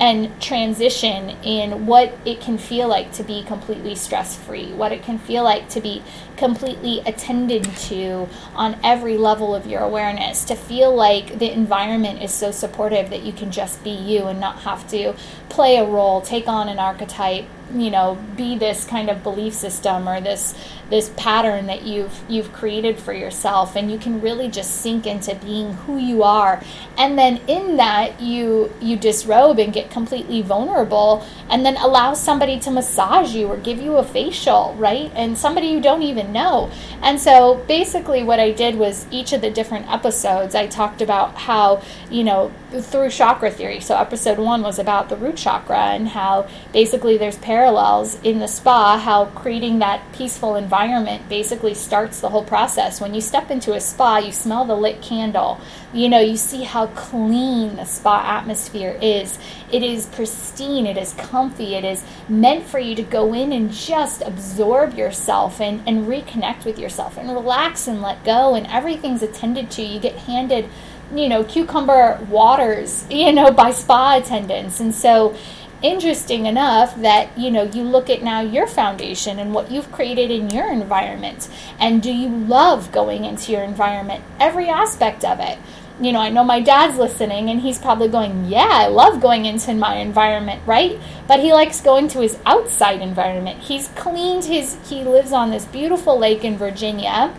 [0.00, 5.02] and transition in what it can feel like to be completely stress free, what it
[5.02, 6.02] can feel like to be
[6.36, 12.32] completely attended to on every level of your awareness, to feel like the environment is
[12.32, 15.14] so supportive that you can just be you and not have to
[15.48, 17.44] play a role, take on an archetype,
[17.74, 20.54] you know, be this kind of belief system or this
[20.90, 23.76] this pattern that you've you've created for yourself.
[23.76, 26.62] And you can really just sink into being who you are.
[26.98, 32.58] And then in that you you disrobe and get completely vulnerable and then allow somebody
[32.60, 35.10] to massage you or give you a facial right?
[35.14, 36.70] And somebody you don't even know.
[37.00, 41.36] And so basically what I did was each of the different episodes I talked about
[41.36, 43.80] how you know through chakra theory.
[43.80, 48.48] So episode 1 was about the root chakra and how basically there's parallels in the
[48.48, 52.98] spa how creating that peaceful environment basically starts the whole process.
[52.98, 55.60] When you step into a spa, you smell the lit candle.
[55.92, 59.38] You know, you see how clean the spa atmosphere is.
[59.70, 63.70] It is pristine, it is comfy, it is meant for you to go in and
[63.70, 69.22] just absorb yourself and, and reconnect with yourself and relax and let go, and everything's
[69.22, 69.82] attended to.
[69.82, 70.70] You get handed,
[71.14, 74.80] you know, cucumber waters, you know, by spa attendants.
[74.80, 75.36] And so,
[75.82, 80.30] interesting enough that you know you look at now your foundation and what you've created
[80.30, 81.48] in your environment.
[81.78, 84.24] And do you love going into your environment?
[84.38, 85.58] Every aspect of it.
[86.00, 89.44] You know i know my dad's listening and he's probably going yeah i love going
[89.44, 90.98] into my environment right?
[91.28, 93.60] But he likes going to his outside environment.
[93.60, 97.34] He's cleaned his he lives on this beautiful lake in virginia.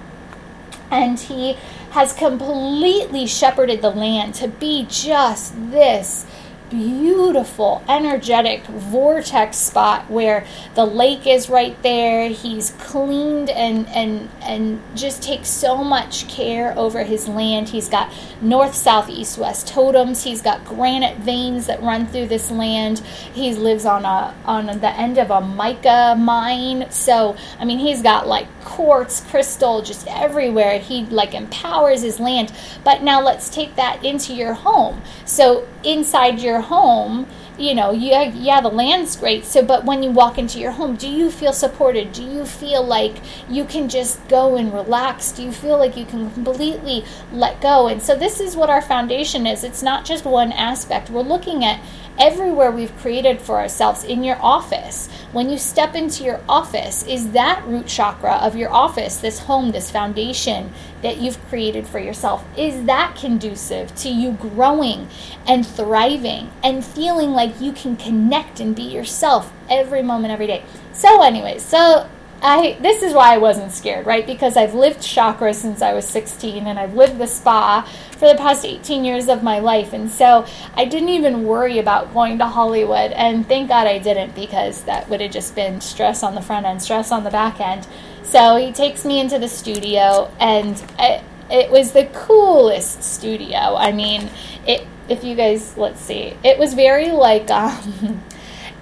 [0.92, 1.58] And he
[1.92, 6.26] has completely shepherded the land to be just this
[6.74, 12.30] beautiful, energetic vortex spot where the lake is right there.
[12.30, 17.70] He's cleaned and and and just takes so much care over his land.
[17.70, 20.24] He's got north, south, east, west totems.
[20.24, 23.00] He's got granite veins that run through this land.
[23.00, 26.88] He lives on a on the end of a mica mine.
[26.90, 30.80] So I mean, he's got like quartz crystal just everywhere.
[30.80, 32.52] He like empowers his land.
[32.84, 35.04] But now let's take that into your home.
[35.26, 39.46] So inside your home, you know, yeah, yeah, the land's great.
[39.46, 42.12] So, but when you walk into your home, do you feel supported?
[42.12, 43.16] Do you feel like
[43.48, 45.32] you can just go and relax?
[45.32, 47.88] Do you feel like you can completely let go?
[47.88, 49.64] And so, this is what our foundation is.
[49.64, 51.12] It's not just one aspect.
[51.12, 51.80] We're looking at
[52.20, 55.10] everywhere we've created for ourselves in your office.
[55.32, 59.72] When you step into your office, is that root chakra of your office, this home,
[59.72, 60.72] this foundation
[61.04, 65.08] that you've created for yourself, is that conducive to you growing
[65.46, 70.64] and thriving and feeling like you can connect and be yourself every moment, every day?
[70.94, 72.10] So, anyways, so
[72.46, 74.28] I this is why I wasn't scared, right?
[74.28, 78.36] Because I've lived chakra since I was 16 and I've lived the spa for the
[78.36, 79.94] past 18 years of my life.
[79.94, 84.36] And so I didn't even worry about going to Hollywood and thank God I didn't
[84.36, 87.62] because that would have just been stress on the front end, stress on the back
[87.62, 87.88] end.
[88.24, 93.76] So he takes me into the studio and it, it was the coolest studio.
[93.76, 94.30] I mean,
[94.66, 96.36] it if you guys let's see.
[96.44, 98.24] It was very like um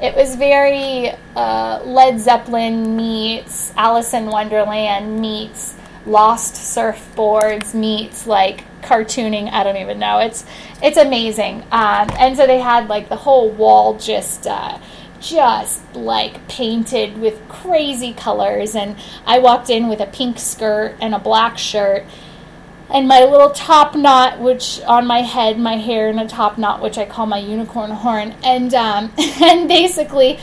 [0.01, 8.63] it was very uh, Led Zeppelin meets Alice in Wonderland meets lost surfboards meets like
[8.81, 9.51] cartooning.
[9.51, 10.19] I don't even know.
[10.19, 10.45] It's
[10.81, 11.61] it's amazing.
[11.71, 14.47] Um, and so they had like the whole wall just.
[14.47, 14.79] Uh,
[15.21, 18.95] just like painted with crazy colors and
[19.25, 22.05] I walked in with a pink skirt and a black shirt
[22.93, 26.81] and my little top knot, which on my head, my hair in a top knot,
[26.81, 30.39] which I call my unicorn horn, and um, and basically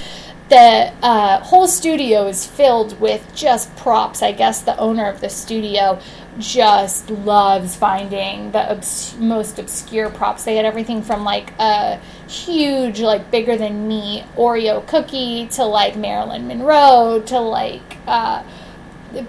[0.49, 4.22] the uh, whole studio is filled with just props.
[4.22, 6.01] I guess the owner of the studio
[6.39, 10.45] just loves finding the obs- most obscure props.
[10.45, 15.97] They had everything from like a huge, like bigger than me Oreo cookie to like
[15.97, 17.97] Marilyn Monroe to like.
[18.07, 18.43] Uh,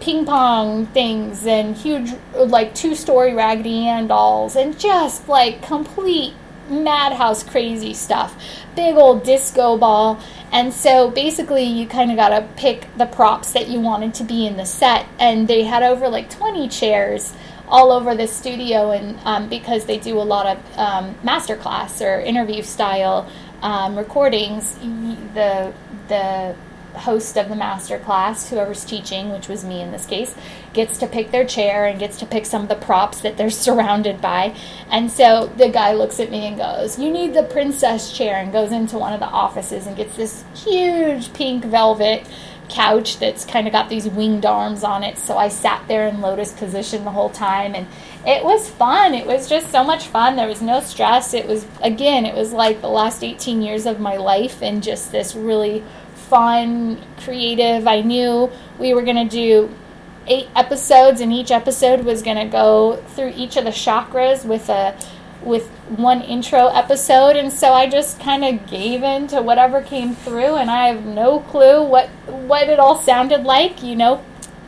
[0.02, 6.34] ping pong things and huge, like two story Raggedy Ann dolls and just like complete
[6.70, 8.36] madhouse crazy stuff.
[8.76, 10.20] Big old disco ball.
[10.52, 14.24] And so basically, you kind of got to pick the props that you wanted to
[14.24, 15.06] be in the set.
[15.20, 17.34] And they had over like 20 chairs
[17.68, 18.92] all over the studio.
[18.92, 23.30] And um, because they do a lot of um, masterclass or interview style
[23.62, 24.76] um, recordings,
[25.34, 25.74] the
[26.08, 26.56] the
[26.94, 30.36] host of the master class, whoever's teaching, which was me in this case,
[30.74, 33.50] gets to pick their chair and gets to pick some of the props that they're
[33.68, 34.56] surrounded by.
[34.90, 38.52] And so the guy looks at me and goes, You need the princess chair, and
[38.52, 42.26] goes into one of the offices and gets this huge pink velvet
[42.70, 45.18] couch that's kind of got these winged arms on it.
[45.18, 47.88] So I sat there in lotus position the whole time and
[48.26, 49.14] it was fun.
[49.14, 50.36] It was just so much fun.
[50.36, 51.34] There was no stress.
[51.34, 55.12] It was, again, it was like the last 18 years of my life and just
[55.12, 55.84] this really
[56.30, 57.88] fun, creative.
[57.88, 59.70] I knew we were going to do
[60.28, 64.70] eight episodes, and each episode was going to go through each of the chakras with
[64.70, 64.96] a
[65.42, 67.36] with one intro episode.
[67.36, 71.06] And so I just kind of gave in to whatever came through and I have
[71.06, 74.24] no clue what what it all sounded like you know?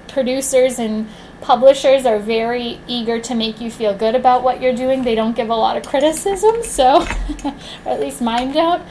[0.08, 1.10] Producers and
[1.42, 5.04] publishers are very eager to make you feel good about what you're doing.
[5.04, 7.02] They don't give a lot of criticism so
[7.86, 8.82] or at least mine don't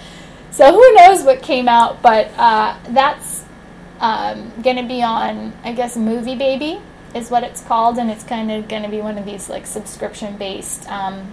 [0.60, 3.46] so who knows what came out, but uh, that's
[3.98, 6.82] um, going to be on, I guess, Movie Baby
[7.14, 9.66] is what it's called, and it's kind of going to be one of these like
[9.66, 11.32] subscription based, um,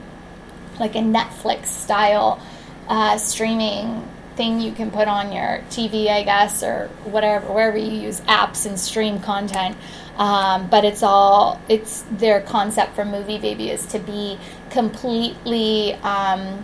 [0.80, 2.42] like a Netflix style
[2.88, 4.08] uh, streaming
[4.38, 8.66] thing you can put on your TV, I guess, or whatever, wherever you use apps
[8.66, 9.76] and stream content.
[10.16, 15.96] Um, but it's all, it's their concept for Movie Baby is to be completely.
[15.96, 16.64] Um,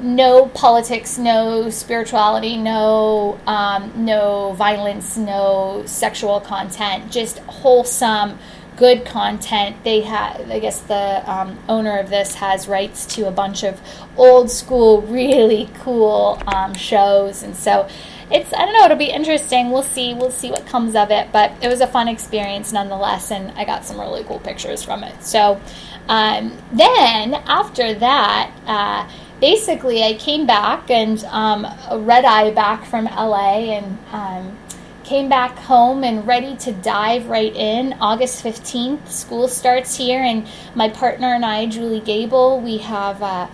[0.00, 8.38] no politics, no spirituality, no um, no violence, no sexual content, just wholesome,
[8.76, 9.76] good content.
[9.84, 13.80] They have, I guess, the um, owner of this has rights to a bunch of
[14.16, 17.88] old school, really cool um, shows, and so
[18.30, 18.84] it's I don't know.
[18.84, 19.70] It'll be interesting.
[19.70, 20.14] We'll see.
[20.14, 21.30] We'll see what comes of it.
[21.32, 25.04] But it was a fun experience nonetheless, and I got some really cool pictures from
[25.04, 25.22] it.
[25.22, 25.60] So
[26.08, 28.50] um, then after that.
[28.66, 29.08] Uh,
[29.40, 31.66] basically, I came back and um,
[32.06, 34.58] red eye back from LA and um,
[35.02, 37.94] came back home and ready to dive right in.
[37.94, 43.22] August 15th, school starts here, and my partner and I, Julie Gable, we have.
[43.22, 43.48] Uh,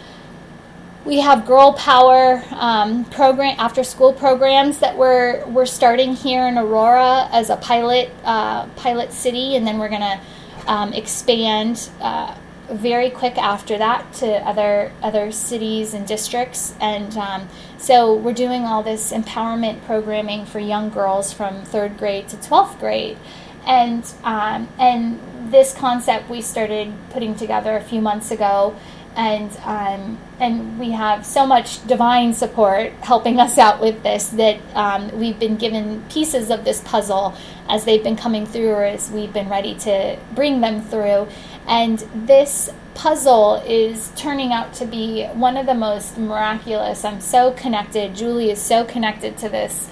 [1.07, 6.59] we have girl power um, program after school programs that we're we're starting here in
[6.59, 10.21] Aurora as a pilot uh, pilot city, and then we're gonna
[10.67, 12.35] um, expand uh,
[12.69, 16.75] very quick after that to other other cities and districts.
[16.81, 17.49] And um,
[17.79, 22.79] so we're doing all this empowerment programming for young girls from third grade to 12th
[22.79, 23.19] grade.
[23.65, 25.21] And um, and
[25.53, 28.77] this concept we started putting together a few months ago.
[29.15, 34.61] And um, and we have so much divine support helping us out with this that
[34.75, 37.35] um, we've been given pieces of this puzzle
[37.69, 41.27] as they've been coming through or as we've been ready to bring them through
[41.67, 47.05] and this puzzle is turning out to be one of the most miraculous.
[47.05, 48.15] I'm so connected.
[48.15, 49.91] Julie is so connected to this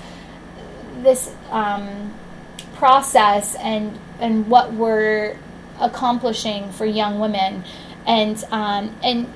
[1.03, 2.15] this um,
[2.75, 5.37] process and and what we're
[5.81, 7.65] accomplishing for young women,
[8.07, 9.33] and um, and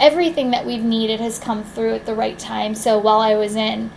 [0.00, 2.74] everything that we've needed has come through at the right time.
[2.74, 3.90] So while I was in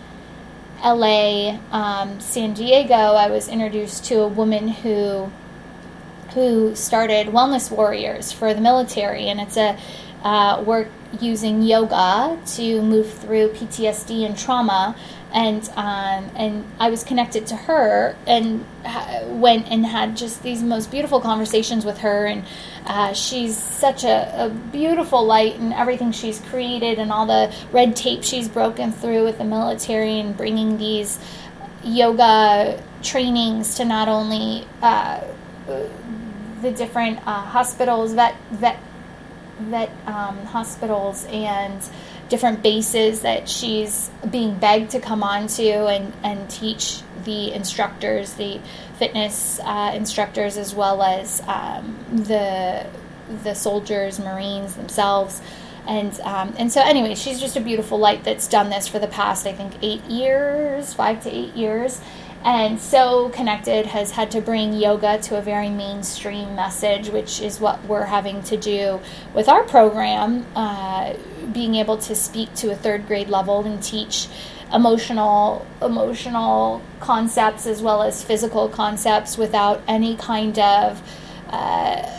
[0.84, 5.32] LA, um, San Diego, I was introduced to a woman who
[6.34, 9.78] who started Wellness Warriors for the military, and it's a
[10.23, 10.89] uh, work
[11.21, 14.95] using yoga to move through PTSD and trauma.
[15.34, 20.63] And um, and I was connected to her and ha- went and had just these
[20.63, 22.25] most beautiful conversations with her.
[22.25, 22.45] And
[22.86, 27.95] uh, she's such a, a beautiful light and everything she's created and all the red
[27.95, 31.19] tape she's broken through with the military and bringing these
[31.84, 35.21] yoga trainings to not only uh,
[36.61, 38.80] the different uh, hospitals, vet vet
[39.59, 41.82] vet um, hospitals, and
[42.30, 48.34] different bases that she's being begged to come on to and, and teach the instructors,
[48.34, 48.59] the
[48.97, 52.86] fitness uh, instructors, as well as um, the
[53.43, 55.41] the soldiers, Marines themselves.
[55.88, 59.07] And um, and so anyway, she's just a beautiful light that's done this for the
[59.07, 62.01] past I think eight years, five to eight years,
[62.44, 67.60] and so connected has had to bring yoga to a very mainstream message, which is
[67.60, 69.00] what we're having to do
[69.34, 70.46] with our program.
[70.56, 71.14] Uh,
[71.54, 74.28] being able to speak to a third grade level and teach
[74.74, 81.02] emotional emotional concepts as well as physical concepts without any kind of
[81.50, 82.16] uh,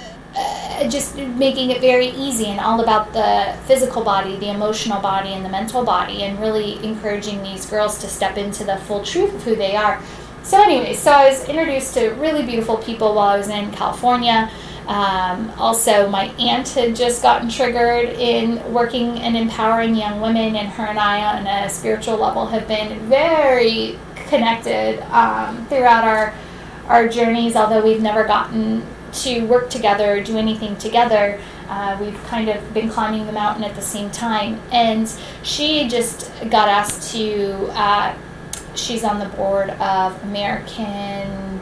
[0.88, 5.44] just making it very easy and all about the physical body, the emotional body, and
[5.44, 9.42] the mental body, and really encouraging these girls to step into the full truth of
[9.42, 10.00] who they are.
[10.42, 14.50] So, anyway, so I was introduced to really beautiful people while I was in California.
[14.86, 20.68] Um, also, my aunt had just gotten triggered in working and empowering young women, and
[20.68, 23.98] her and I, on a spiritual level, have been very
[24.28, 26.34] connected um, throughout our
[26.86, 27.54] our journeys.
[27.54, 31.40] Although we've never gotten to work together do anything together.
[31.68, 34.60] Uh, we've kind of been climbing the mountain at the same time.
[34.72, 38.16] And she just got asked to, uh,
[38.74, 41.60] she's on the board of American,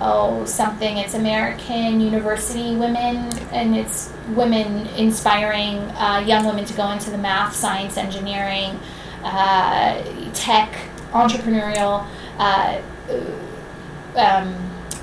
[0.00, 0.98] oh, something.
[0.98, 3.16] It's American University Women,
[3.52, 8.78] and it's women inspiring uh, young women to go into the math, science, engineering,
[9.22, 10.76] uh, tech,
[11.12, 12.06] entrepreneurial.
[12.38, 12.80] Uh,
[14.16, 14.54] um,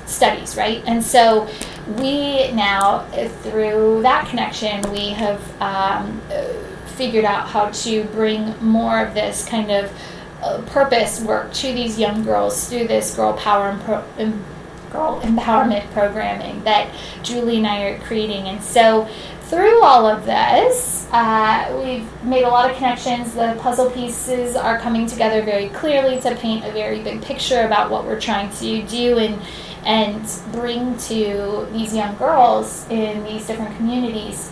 [0.06, 0.82] studies, right?
[0.86, 1.48] And so
[1.96, 3.06] we now,
[3.42, 6.20] through that connection, we have um,
[6.86, 9.92] figured out how to bring more of this kind of
[10.42, 14.04] uh, purpose work to these young girls through this girl power and pro-
[14.90, 16.88] girl empowerment programming that
[17.22, 18.48] Julie and I are creating.
[18.48, 19.08] And so
[19.42, 23.34] through all of this, uh, we've made a lot of connections.
[23.34, 27.90] The puzzle pieces are coming together very clearly to paint a very big picture about
[27.90, 29.40] what we're trying to do and
[29.84, 34.50] and bring to these young girls in these different communities.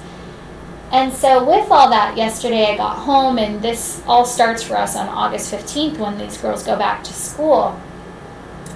[0.92, 4.96] And so, with all that, yesterday I got home, and this all starts for us
[4.96, 7.80] on August 15th when these girls go back to school.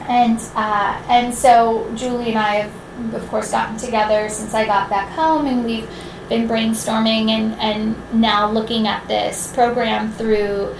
[0.03, 4.89] And, uh, and so, Julie and I have, of course, gotten together since I got
[4.89, 5.89] back home, and we've
[6.29, 10.75] been brainstorming and, and now looking at this program through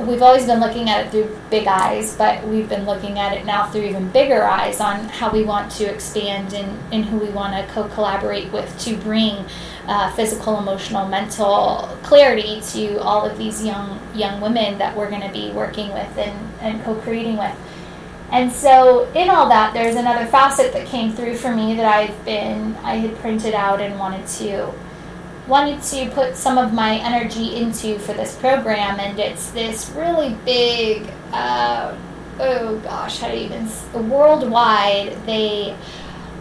[0.00, 3.44] we've always been looking at it through big eyes, but we've been looking at it
[3.44, 7.28] now through even bigger eyes on how we want to expand and, and who we
[7.30, 9.44] want to co collaborate with to bring
[9.86, 15.22] uh, physical, emotional, mental clarity to all of these young young women that we're going
[15.22, 17.56] to be working with and, and co creating with.
[18.30, 22.24] And so, in all that, there's another facet that came through for me that I've
[22.26, 24.72] been, I had printed out and wanted to
[25.48, 30.36] wanted to put some of my energy into for this program, and it's this really
[30.44, 31.96] big, uh,
[32.38, 35.74] oh gosh, how do you even, worldwide, they,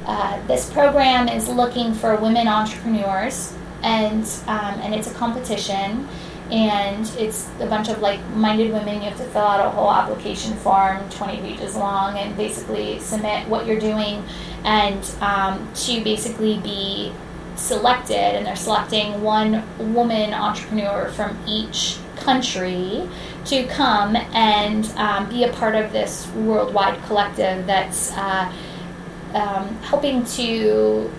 [0.06, 6.08] uh, this program is looking for women entrepreneurs, and, um, and it's a competition
[6.52, 8.96] and it's a bunch of like-minded women.
[8.96, 13.48] You have to fill out a whole application form, 20 pages long, and basically submit
[13.50, 14.24] what you're doing,
[14.64, 17.12] and um, to basically be
[17.58, 23.08] selected, and they're selecting one woman entrepreneur from each country
[23.46, 28.52] to come and um, be a part of this worldwide collective that's uh,
[29.34, 31.12] um, helping to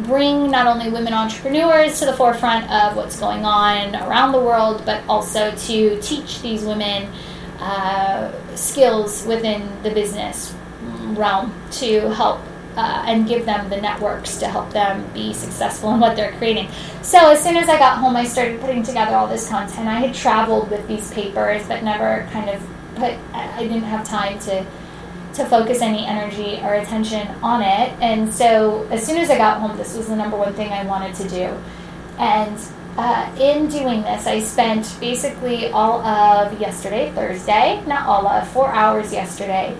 [0.00, 4.82] bring not only women entrepreneurs to the forefront of what's going on around the world,
[4.84, 7.10] but also to teach these women
[7.58, 10.54] uh, skills within the business
[11.16, 12.40] realm to help
[12.78, 16.68] uh, and give them the networks to help them be successful in what they're creating.
[17.02, 19.88] So as soon as I got home, I started putting together all this content.
[19.88, 22.62] I had traveled with these papers, but never kind of
[22.94, 23.14] put.
[23.34, 24.64] I didn't have time to
[25.34, 27.92] to focus any energy or attention on it.
[28.00, 30.84] And so as soon as I got home, this was the number one thing I
[30.84, 31.58] wanted to do.
[32.18, 32.58] And
[32.96, 38.68] uh, in doing this, I spent basically all of yesterday, Thursday, not all of, four
[38.68, 39.76] hours yesterday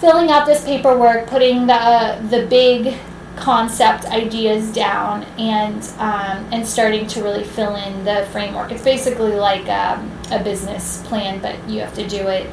[0.00, 2.96] filling out this paperwork, putting the the big
[3.36, 8.72] concept ideas down, and um, and starting to really fill in the framework.
[8.72, 12.50] It's basically like um, a business plan, but you have to do it.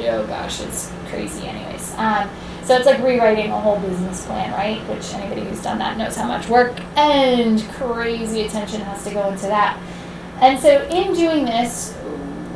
[0.00, 1.46] Oh gosh, it's crazy.
[1.46, 2.28] Anyways, um,
[2.64, 4.80] so it's like rewriting a whole business plan, right?
[4.88, 9.28] Which anybody who's done that knows how much work and crazy attention has to go
[9.28, 9.80] into that.
[10.40, 11.96] And so in doing this,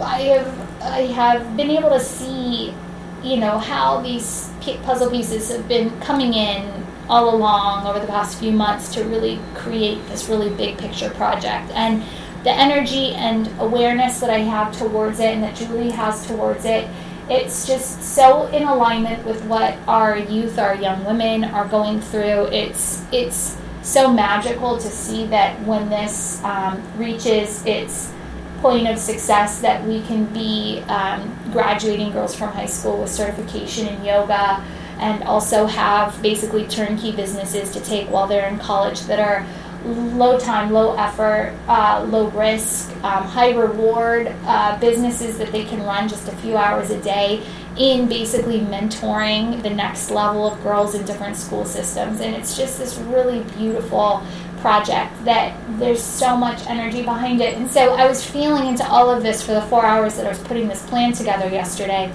[0.01, 2.75] I have I have been able to see
[3.23, 4.51] you know how these
[4.83, 9.39] puzzle pieces have been coming in all along over the past few months to really
[9.55, 11.71] create this really big picture project.
[11.73, 12.03] And
[12.45, 16.89] the energy and awareness that I have towards it and that Julie has towards it,
[17.29, 22.47] it's just so in alignment with what our youth, our young women are going through.
[22.47, 28.13] It's it's so magical to see that when this um, reaches its
[28.61, 33.89] point of success that we can be um, graduating girls from high school with certification
[33.89, 34.65] in yoga
[34.99, 39.47] and also have basically turnkey businesses to take while they're in college that are
[39.85, 45.83] low time, low effort, uh, low risk, um, high reward uh, businesses that they can
[45.85, 47.43] run just a few hours a day
[47.79, 52.21] in basically mentoring the next level of girls in different school systems.
[52.21, 54.23] And it's just this really beautiful
[54.61, 57.57] project that there's so much energy behind it.
[57.57, 60.29] And so I was feeling into all of this for the four hours that I
[60.29, 62.13] was putting this plan together yesterday.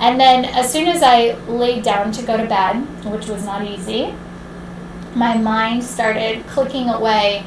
[0.00, 3.64] And then as soon as I laid down to go to bed, which was not
[3.64, 4.14] easy,
[5.14, 7.44] my mind started clicking away.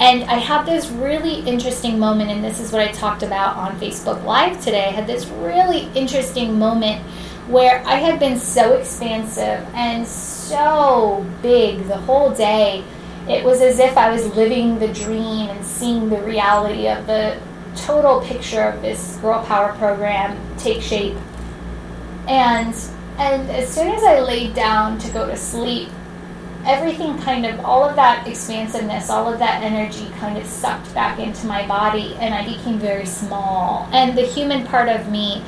[0.00, 3.78] And I had this really interesting moment, and this is what I talked about on
[3.78, 4.86] Facebook Live today.
[4.86, 7.00] I had this really interesting moment
[7.46, 12.82] where I had been so expansive and so big the whole day.
[13.28, 17.40] It was as if I was living the dream and seeing the reality of the
[17.76, 21.16] total picture of this Girl Power program take shape
[22.26, 22.74] and
[23.18, 25.88] and as soon as I laid down to go to sleep,
[26.66, 31.20] everything kind of all of that expansiveness, all of that energy kind of sucked back
[31.20, 33.88] into my body and I became very small.
[33.92, 35.44] And the human part of me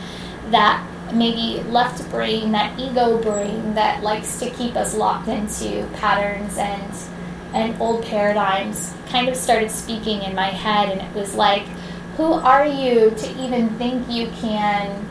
[0.51, 6.59] that maybe left brain, that ego brain that likes to keep us locked into patterns
[6.59, 6.93] and
[7.55, 11.67] and old paradigms kind of started speaking in my head and it was like
[12.17, 15.07] who are you to even think you can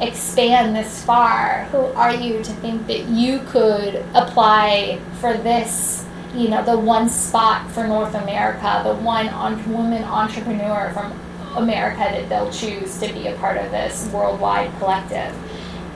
[0.00, 1.64] expand this far?
[1.70, 7.08] Who are you to think that you could apply for this, you know, the one
[7.08, 11.12] spot for North America, the one on- woman entrepreneur from
[11.56, 15.34] America that they'll choose to be a part of this worldwide collective?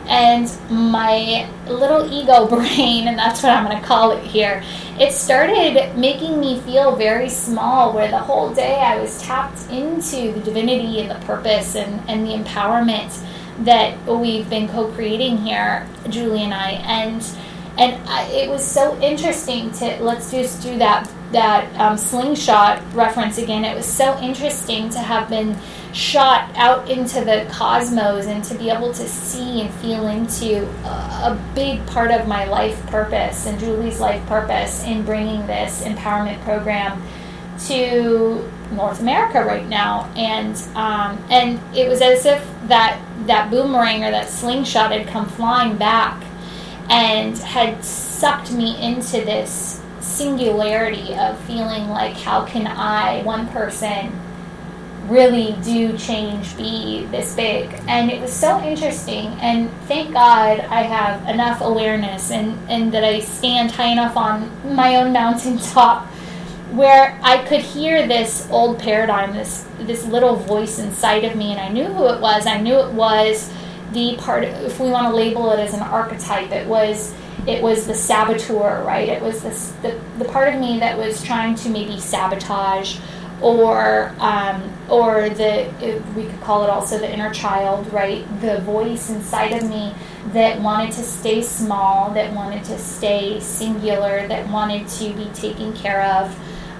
[0.08, 4.62] And my little ego brain, and that's what I'm going to call it here,
[4.98, 7.92] it started making me feel very small.
[7.92, 12.26] Where the whole day I was tapped into the divinity and the purpose and, and
[12.26, 13.24] the empowerment
[13.64, 17.24] that we've been co-creating here, Julie and I, and
[17.78, 23.38] and I, it was so interesting to let's just do that that um, slingshot reference
[23.38, 23.64] again.
[23.64, 25.56] It was so interesting to have been
[25.92, 31.32] shot out into the cosmos and to be able to see and feel into a,
[31.32, 36.42] a big part of my life purpose and Julie's life purpose in bringing this empowerment
[36.44, 37.02] program
[37.66, 44.02] to North America right now, and um, and it was as if that that boomerang
[44.02, 46.22] or that slingshot had come flying back
[46.88, 49.81] and had sucked me into this
[50.12, 54.12] singularity of feeling like how can I, one person,
[55.08, 60.82] really do change be this big and it was so interesting and thank god i
[60.82, 66.06] have enough awareness and, and that i stand high enough on my own mountaintop
[66.72, 71.60] where I could hear this old paradigm, this this little voice inside of me, and
[71.60, 72.46] I knew who it was.
[72.46, 73.52] I knew it was
[73.92, 74.44] the part.
[74.44, 77.14] If we want to label it as an archetype, it was
[77.46, 79.08] it was the saboteur, right?
[79.08, 82.98] It was this the the part of me that was trying to maybe sabotage,
[83.40, 88.24] or um, or the we could call it also the inner child, right?
[88.40, 89.94] The voice inside of me
[90.32, 95.72] that wanted to stay small, that wanted to stay singular, that wanted to be taken
[95.72, 96.34] care of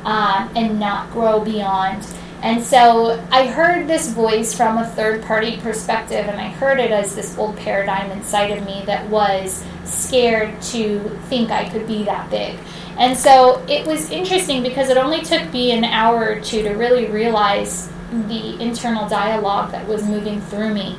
[0.05, 2.07] um, and not grow beyond.
[2.43, 6.91] And so I heard this voice from a third party perspective, and I heard it
[6.91, 12.03] as this old paradigm inside of me that was scared to think I could be
[12.03, 12.59] that big.
[12.99, 16.71] And so it was interesting because it only took me an hour or two to
[16.71, 20.99] really realize the internal dialogue that was moving through me.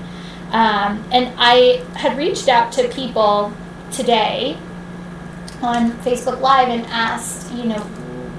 [0.51, 3.51] Um, and I had reached out to people
[3.91, 4.57] today
[5.61, 7.79] on Facebook Live and asked, you know,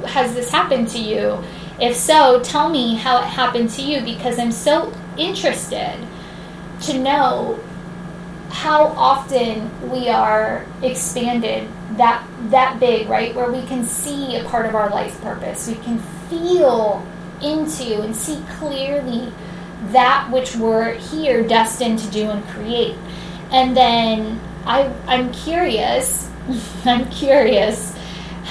[0.07, 1.43] has this happened to you?
[1.81, 5.99] If so, tell me how it happened to you because I'm so interested
[6.83, 7.59] to know
[8.51, 13.35] how often we are expanded that that big, right?
[13.35, 15.67] Where we can see a part of our life purpose.
[15.67, 15.99] We can
[16.29, 17.05] feel
[17.43, 19.33] into and see clearly
[19.91, 22.97] that which we're here destined to do and create.
[23.51, 26.31] And then I I'm curious,
[26.85, 27.84] I'm curious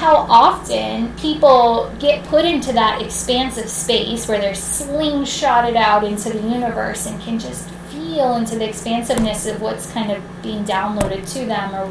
[0.03, 6.41] how often people get put into that expansive space where they're slingshotted out into the
[6.41, 11.45] universe and can just feel into the expansiveness of what's kind of being downloaded to
[11.45, 11.89] them or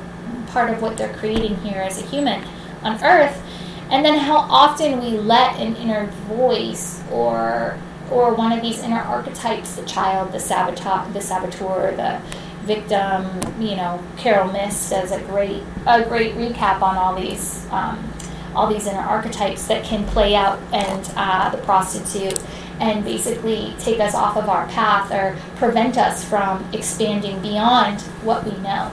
[0.49, 2.45] part of what they're creating here as a human.
[2.83, 3.43] on earth
[3.91, 7.79] and then how often we let an inner voice or
[8.11, 12.21] or one of these inner archetypes the child the saboteur the saboteur the
[12.65, 18.13] victim you know Caroline Myss does a great a great recap on all these um,
[18.55, 22.39] all these inner archetypes that can play out and uh, the prostitute
[22.81, 28.45] and basically take us off of our path or prevent us from expanding beyond what
[28.45, 28.91] we know.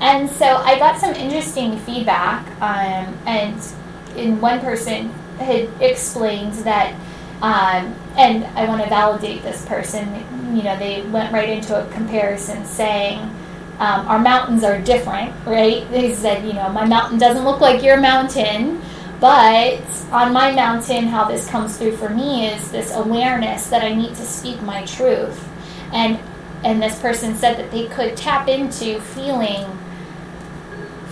[0.00, 3.60] And so i got some interesting feedback um, and
[4.16, 6.94] in one person had explained that,
[7.42, 10.14] um, and I want to validate this person.
[10.56, 13.18] You know, they went right into a comparison saying.
[13.78, 15.90] Um, our mountains are different, right?
[15.90, 18.82] They said, you know, my mountain doesn't look like your mountain,
[19.20, 19.80] but
[20.10, 24.10] on my mountain, how this comes through for me is this awareness that I need
[24.16, 25.48] to speak my truth.
[25.92, 26.18] And
[26.62, 29.66] and this person said that they could tap into feeling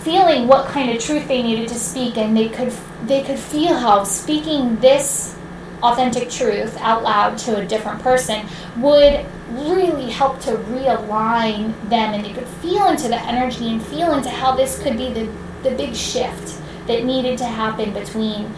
[0.01, 2.71] feeling what kind of truth they needed to speak and they could
[3.05, 5.35] they could feel how speaking this
[5.81, 8.45] authentic truth out loud to a different person
[8.77, 14.13] would really help to realign them and they could feel into the energy and feel
[14.13, 15.31] into how this could be the,
[15.63, 18.51] the big shift that needed to happen between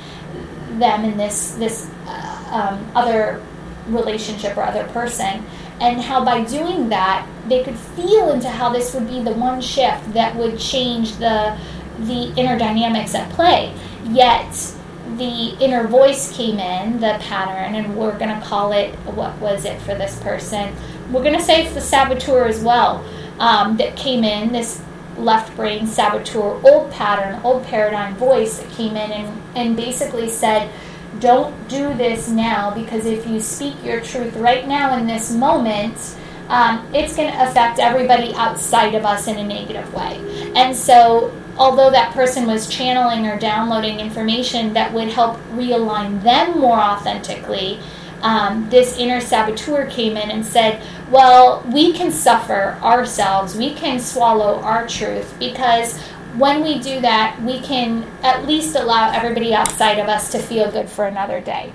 [0.79, 3.41] them and this this uh, um, other
[3.87, 5.43] relationship or other person.
[5.79, 9.61] And how by doing that they could feel into how this would be the one
[9.61, 11.57] shift that would change the
[11.99, 13.73] the inner dynamics at play.
[14.05, 14.75] Yet
[15.17, 19.65] the inner voice came in the pattern and we're going to call it what was
[19.65, 20.73] it for this person?
[21.11, 23.05] We're going to say it's the saboteur as well
[23.39, 24.81] um, that came in this
[25.17, 30.71] left brain saboteur old pattern old paradigm voice that came in and, and basically said
[31.19, 36.15] don't do this now because if you speak your truth right now in this moment,
[36.51, 40.19] um, it's going to affect everybody outside of us in a negative way.
[40.53, 46.59] And so, although that person was channeling or downloading information that would help realign them
[46.59, 47.79] more authentically,
[48.21, 54.01] um, this inner saboteur came in and said, Well, we can suffer ourselves, we can
[54.01, 55.97] swallow our truth because
[56.35, 60.69] when we do that, we can at least allow everybody outside of us to feel
[60.69, 61.73] good for another day.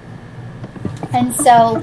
[1.13, 1.77] And so,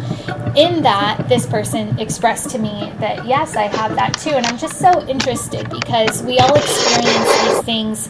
[0.55, 4.32] in that, this person expressed to me that yes, I have that too.
[4.32, 8.09] And I'm just so interested because we all experience these things.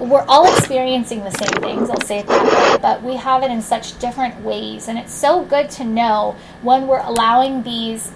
[0.00, 3.50] We're all experiencing the same things, I'll say it that way, but we have it
[3.50, 4.88] in such different ways.
[4.88, 8.12] And it's so good to know when we're allowing these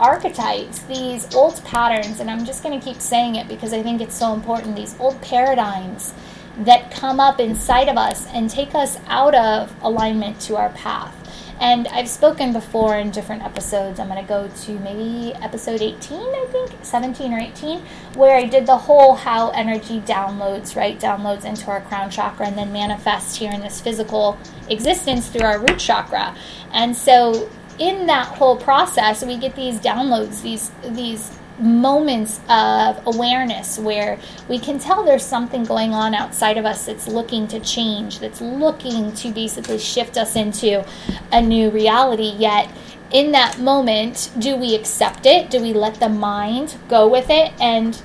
[0.00, 4.00] archetypes, these old patterns, and I'm just going to keep saying it because I think
[4.00, 6.12] it's so important, these old paradigms
[6.58, 11.14] that come up inside of us and take us out of alignment to our path.
[11.60, 13.98] And I've spoken before in different episodes.
[13.98, 17.80] I'm going to go to maybe episode 18, I think, 17 or 18,
[18.14, 20.98] where I did the whole how energy downloads, right?
[21.00, 24.38] Downloads into our crown chakra and then manifests here in this physical
[24.68, 26.36] existence through our root chakra.
[26.72, 27.48] And so
[27.78, 34.58] in that whole process, we get these downloads, these these moments of awareness where we
[34.58, 39.12] can tell there's something going on outside of us that's looking to change, that's looking
[39.14, 40.84] to basically shift us into
[41.32, 42.34] a new reality.
[42.36, 42.70] Yet,
[43.10, 45.50] in that moment, do we accept it?
[45.50, 48.00] Do we let the mind go with it and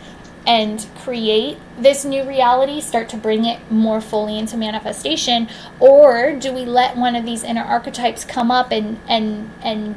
[0.45, 5.47] and create this new reality, start to bring it more fully into manifestation,
[5.79, 9.95] or do we let one of these inner archetypes come up and and and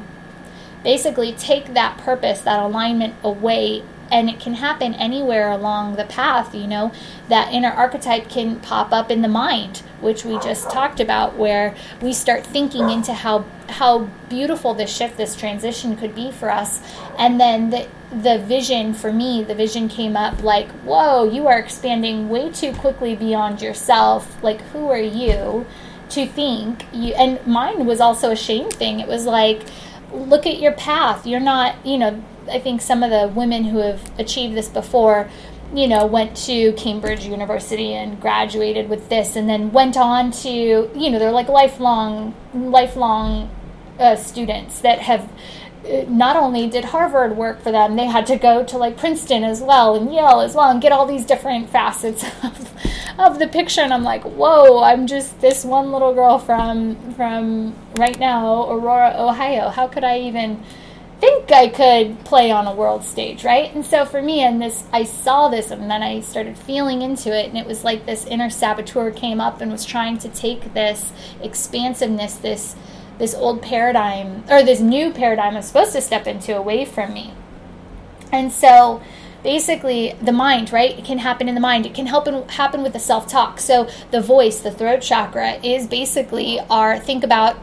[0.85, 3.83] basically take that purpose, that alignment away
[4.13, 6.93] and it can happen anywhere along the path you know
[7.29, 11.75] that inner archetype can pop up in the mind which we just talked about where
[12.03, 16.81] we start thinking into how how beautiful this shift this transition could be for us.
[17.19, 21.59] And then the the vision for me the vision came up like whoa you are
[21.59, 24.43] expanding way too quickly beyond yourself.
[24.43, 25.67] Like who are you
[26.11, 26.87] to think?
[26.93, 29.01] You and mine was also a shame thing.
[29.01, 29.63] It was like
[30.15, 31.27] look at your path.
[31.27, 35.29] You're not you know I think some of the women who have achieved this before,
[35.75, 40.51] you know, went to Cambridge University and graduated with this, and then went on to,
[40.51, 43.51] you know, they're like lifelong, lifelong
[43.99, 45.31] uh, students that have
[46.09, 49.61] not only did Harvard work for them, they had to go to like Princeton as
[49.61, 52.73] well and Yale as well and get all these different facets of,
[53.19, 53.83] of the picture.
[53.83, 59.15] And I'm like, whoa, I'm just this one little girl from from right now, Aurora,
[59.17, 59.69] Ohio.
[59.69, 60.63] How could I even
[61.21, 63.75] think I could play on a world stage, right?
[63.75, 67.35] And so for me, and this, I saw this, and then I started feeling into
[67.35, 70.75] it, and it was like this inner saboteur came up and was trying to take
[70.75, 72.77] this expansiveness, this
[73.19, 77.33] this old paradigm or this new paradigm I'm supposed to step into away from me.
[78.33, 79.01] And so
[79.45, 80.99] basically the mind, right?
[80.99, 81.87] It can happen in the mind.
[81.87, 83.61] It can help in, happen with the self talk.
[83.61, 87.57] So the voice, the throat chakra, is basically our think about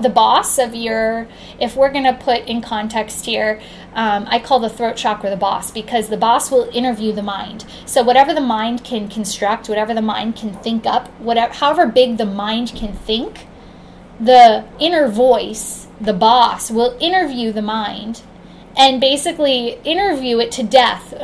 [0.00, 1.26] the boss of your
[1.58, 3.58] if we're going to put in context here
[3.94, 7.64] um, i call the throat chakra the boss because the boss will interview the mind
[7.86, 12.18] so whatever the mind can construct whatever the mind can think up whatever however big
[12.18, 13.46] the mind can think
[14.20, 18.22] the inner voice the boss will interview the mind
[18.76, 21.14] and basically interview it to death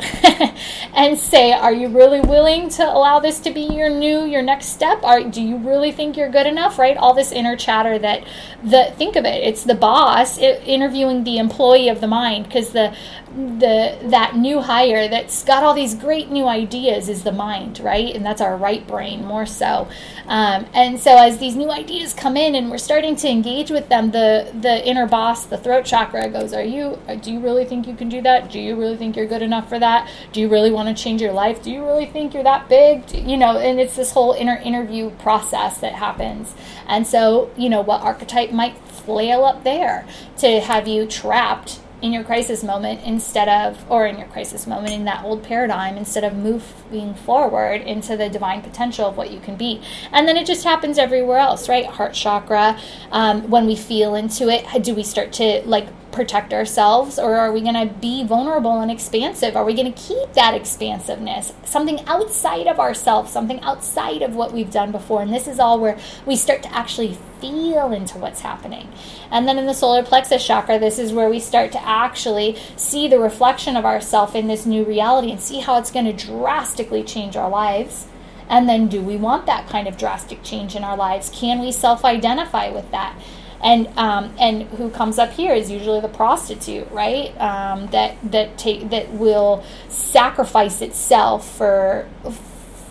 [0.95, 4.67] and say, Are you really willing to allow this to be your new, your next
[4.67, 5.03] step?
[5.03, 6.79] Are, do you really think you're good enough?
[6.79, 6.97] Right?
[6.97, 8.25] All this inner chatter that,
[8.63, 12.95] the, think of it, it's the boss interviewing the employee of the mind because the,
[13.33, 18.15] the that new hire that's got all these great new ideas is the mind right?
[18.15, 19.87] And that's our right brain more so.
[20.27, 23.89] Um, and so as these new ideas come in and we're starting to engage with
[23.89, 27.87] them the the inner boss the throat chakra goes are you do you really think
[27.87, 28.51] you can do that?
[28.51, 30.09] Do you really think you're good enough for that?
[30.31, 31.63] Do you really want to change your life?
[31.63, 33.05] Do you really think you're that big?
[33.07, 36.53] Do, you know and it's this whole inner interview process that happens.
[36.87, 40.05] And so you know what archetype might flail up there
[40.37, 44.93] to have you trapped in your crisis moment instead of, or in your crisis moment
[44.93, 49.39] in that old paradigm, instead of moving forward into the divine potential of what you
[49.39, 49.81] can be.
[50.11, 51.85] And then it just happens everywhere else, right?
[51.85, 52.77] Heart chakra,
[53.11, 57.51] um, when we feel into it, do we start to like protect ourselves or are
[57.51, 59.55] we going to be vulnerable and expansive?
[59.55, 61.53] Are we going to keep that expansiveness?
[61.65, 65.21] Something outside of ourselves something outside of what we've done before.
[65.21, 68.87] And this is all where we start to actually feel into what's happening.
[69.29, 73.07] And then in the solar plexus chakra this is where we start to actually see
[73.07, 77.03] the reflection of ourself in this new reality and see how it's going to drastically
[77.03, 78.07] change our lives.
[78.47, 81.31] And then do we want that kind of drastic change in our lives?
[81.33, 83.17] Can we self-identify with that
[83.63, 87.29] and um, and who comes up here is usually the prostitute, right?
[87.39, 92.07] Um, that that take that will sacrifice itself for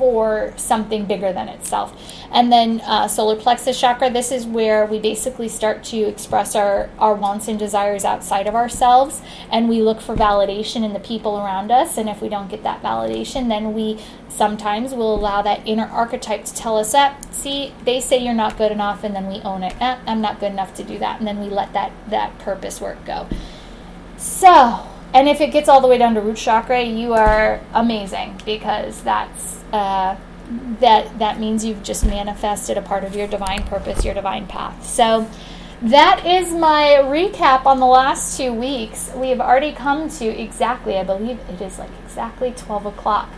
[0.03, 1.97] for something bigger than itself.
[2.33, 6.91] And then uh, solar plexus chakra, this is where we basically start to express our,
[6.99, 9.23] our wants and desires outside of ourselves.
[9.49, 11.99] And we look for validation in the people around us.
[11.99, 16.47] And if we don't get that validation, then we sometimes will allow that inner archetype
[16.47, 19.05] to tell us that, see, they say you're not good enough.
[19.05, 19.81] And then we own it.
[19.81, 21.21] Eh, I'm not good enough to do that.
[21.21, 23.29] And then we let that, that purpose work go.
[24.17, 24.85] So,
[25.15, 29.01] and if it gets all the way down to root chakra, you are amazing because
[29.05, 29.62] that's.
[29.73, 30.17] Uh,
[30.81, 34.87] that that means you've just manifested a part of your divine purpose, your divine path.
[34.87, 35.29] So
[35.83, 39.11] that is my recap on the last two weeks.
[39.15, 43.29] We have already come to exactly, I believe it is like exactly 12 o'clock.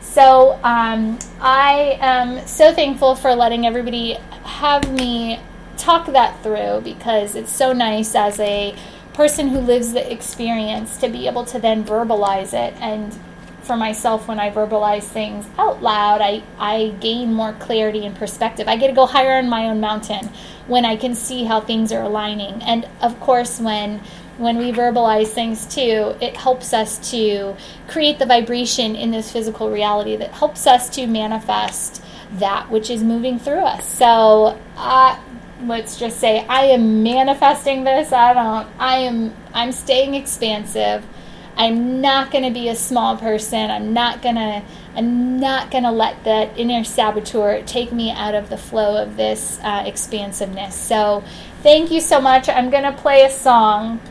[0.00, 4.14] So um, I am so thankful for letting everybody
[4.44, 5.40] have me
[5.76, 8.74] talk that through because it's so nice as a
[9.12, 13.16] person who lives the experience to be able to then verbalize it and
[13.64, 18.68] for myself when I verbalize things out loud, I, I gain more clarity and perspective.
[18.68, 20.30] I get to go higher on my own mountain
[20.66, 22.62] when I can see how things are aligning.
[22.62, 24.00] And of course, when
[24.36, 27.56] when we verbalize things too, it helps us to
[27.86, 32.02] create the vibration in this physical reality that helps us to manifest
[32.32, 33.88] that which is moving through us.
[33.88, 34.58] So,
[35.62, 38.12] let's just say I am manifesting this.
[38.12, 38.68] I don't.
[38.78, 39.34] I am.
[39.52, 41.04] I'm staying expansive.
[41.56, 43.70] I'm not going to be a small person.
[43.70, 44.62] I'm not going to
[44.96, 49.16] I'm not going to let that inner saboteur take me out of the flow of
[49.16, 50.76] this uh, expansiveness.
[50.76, 51.24] So,
[51.62, 52.48] thank you so much.
[52.48, 54.00] I'm going to play a song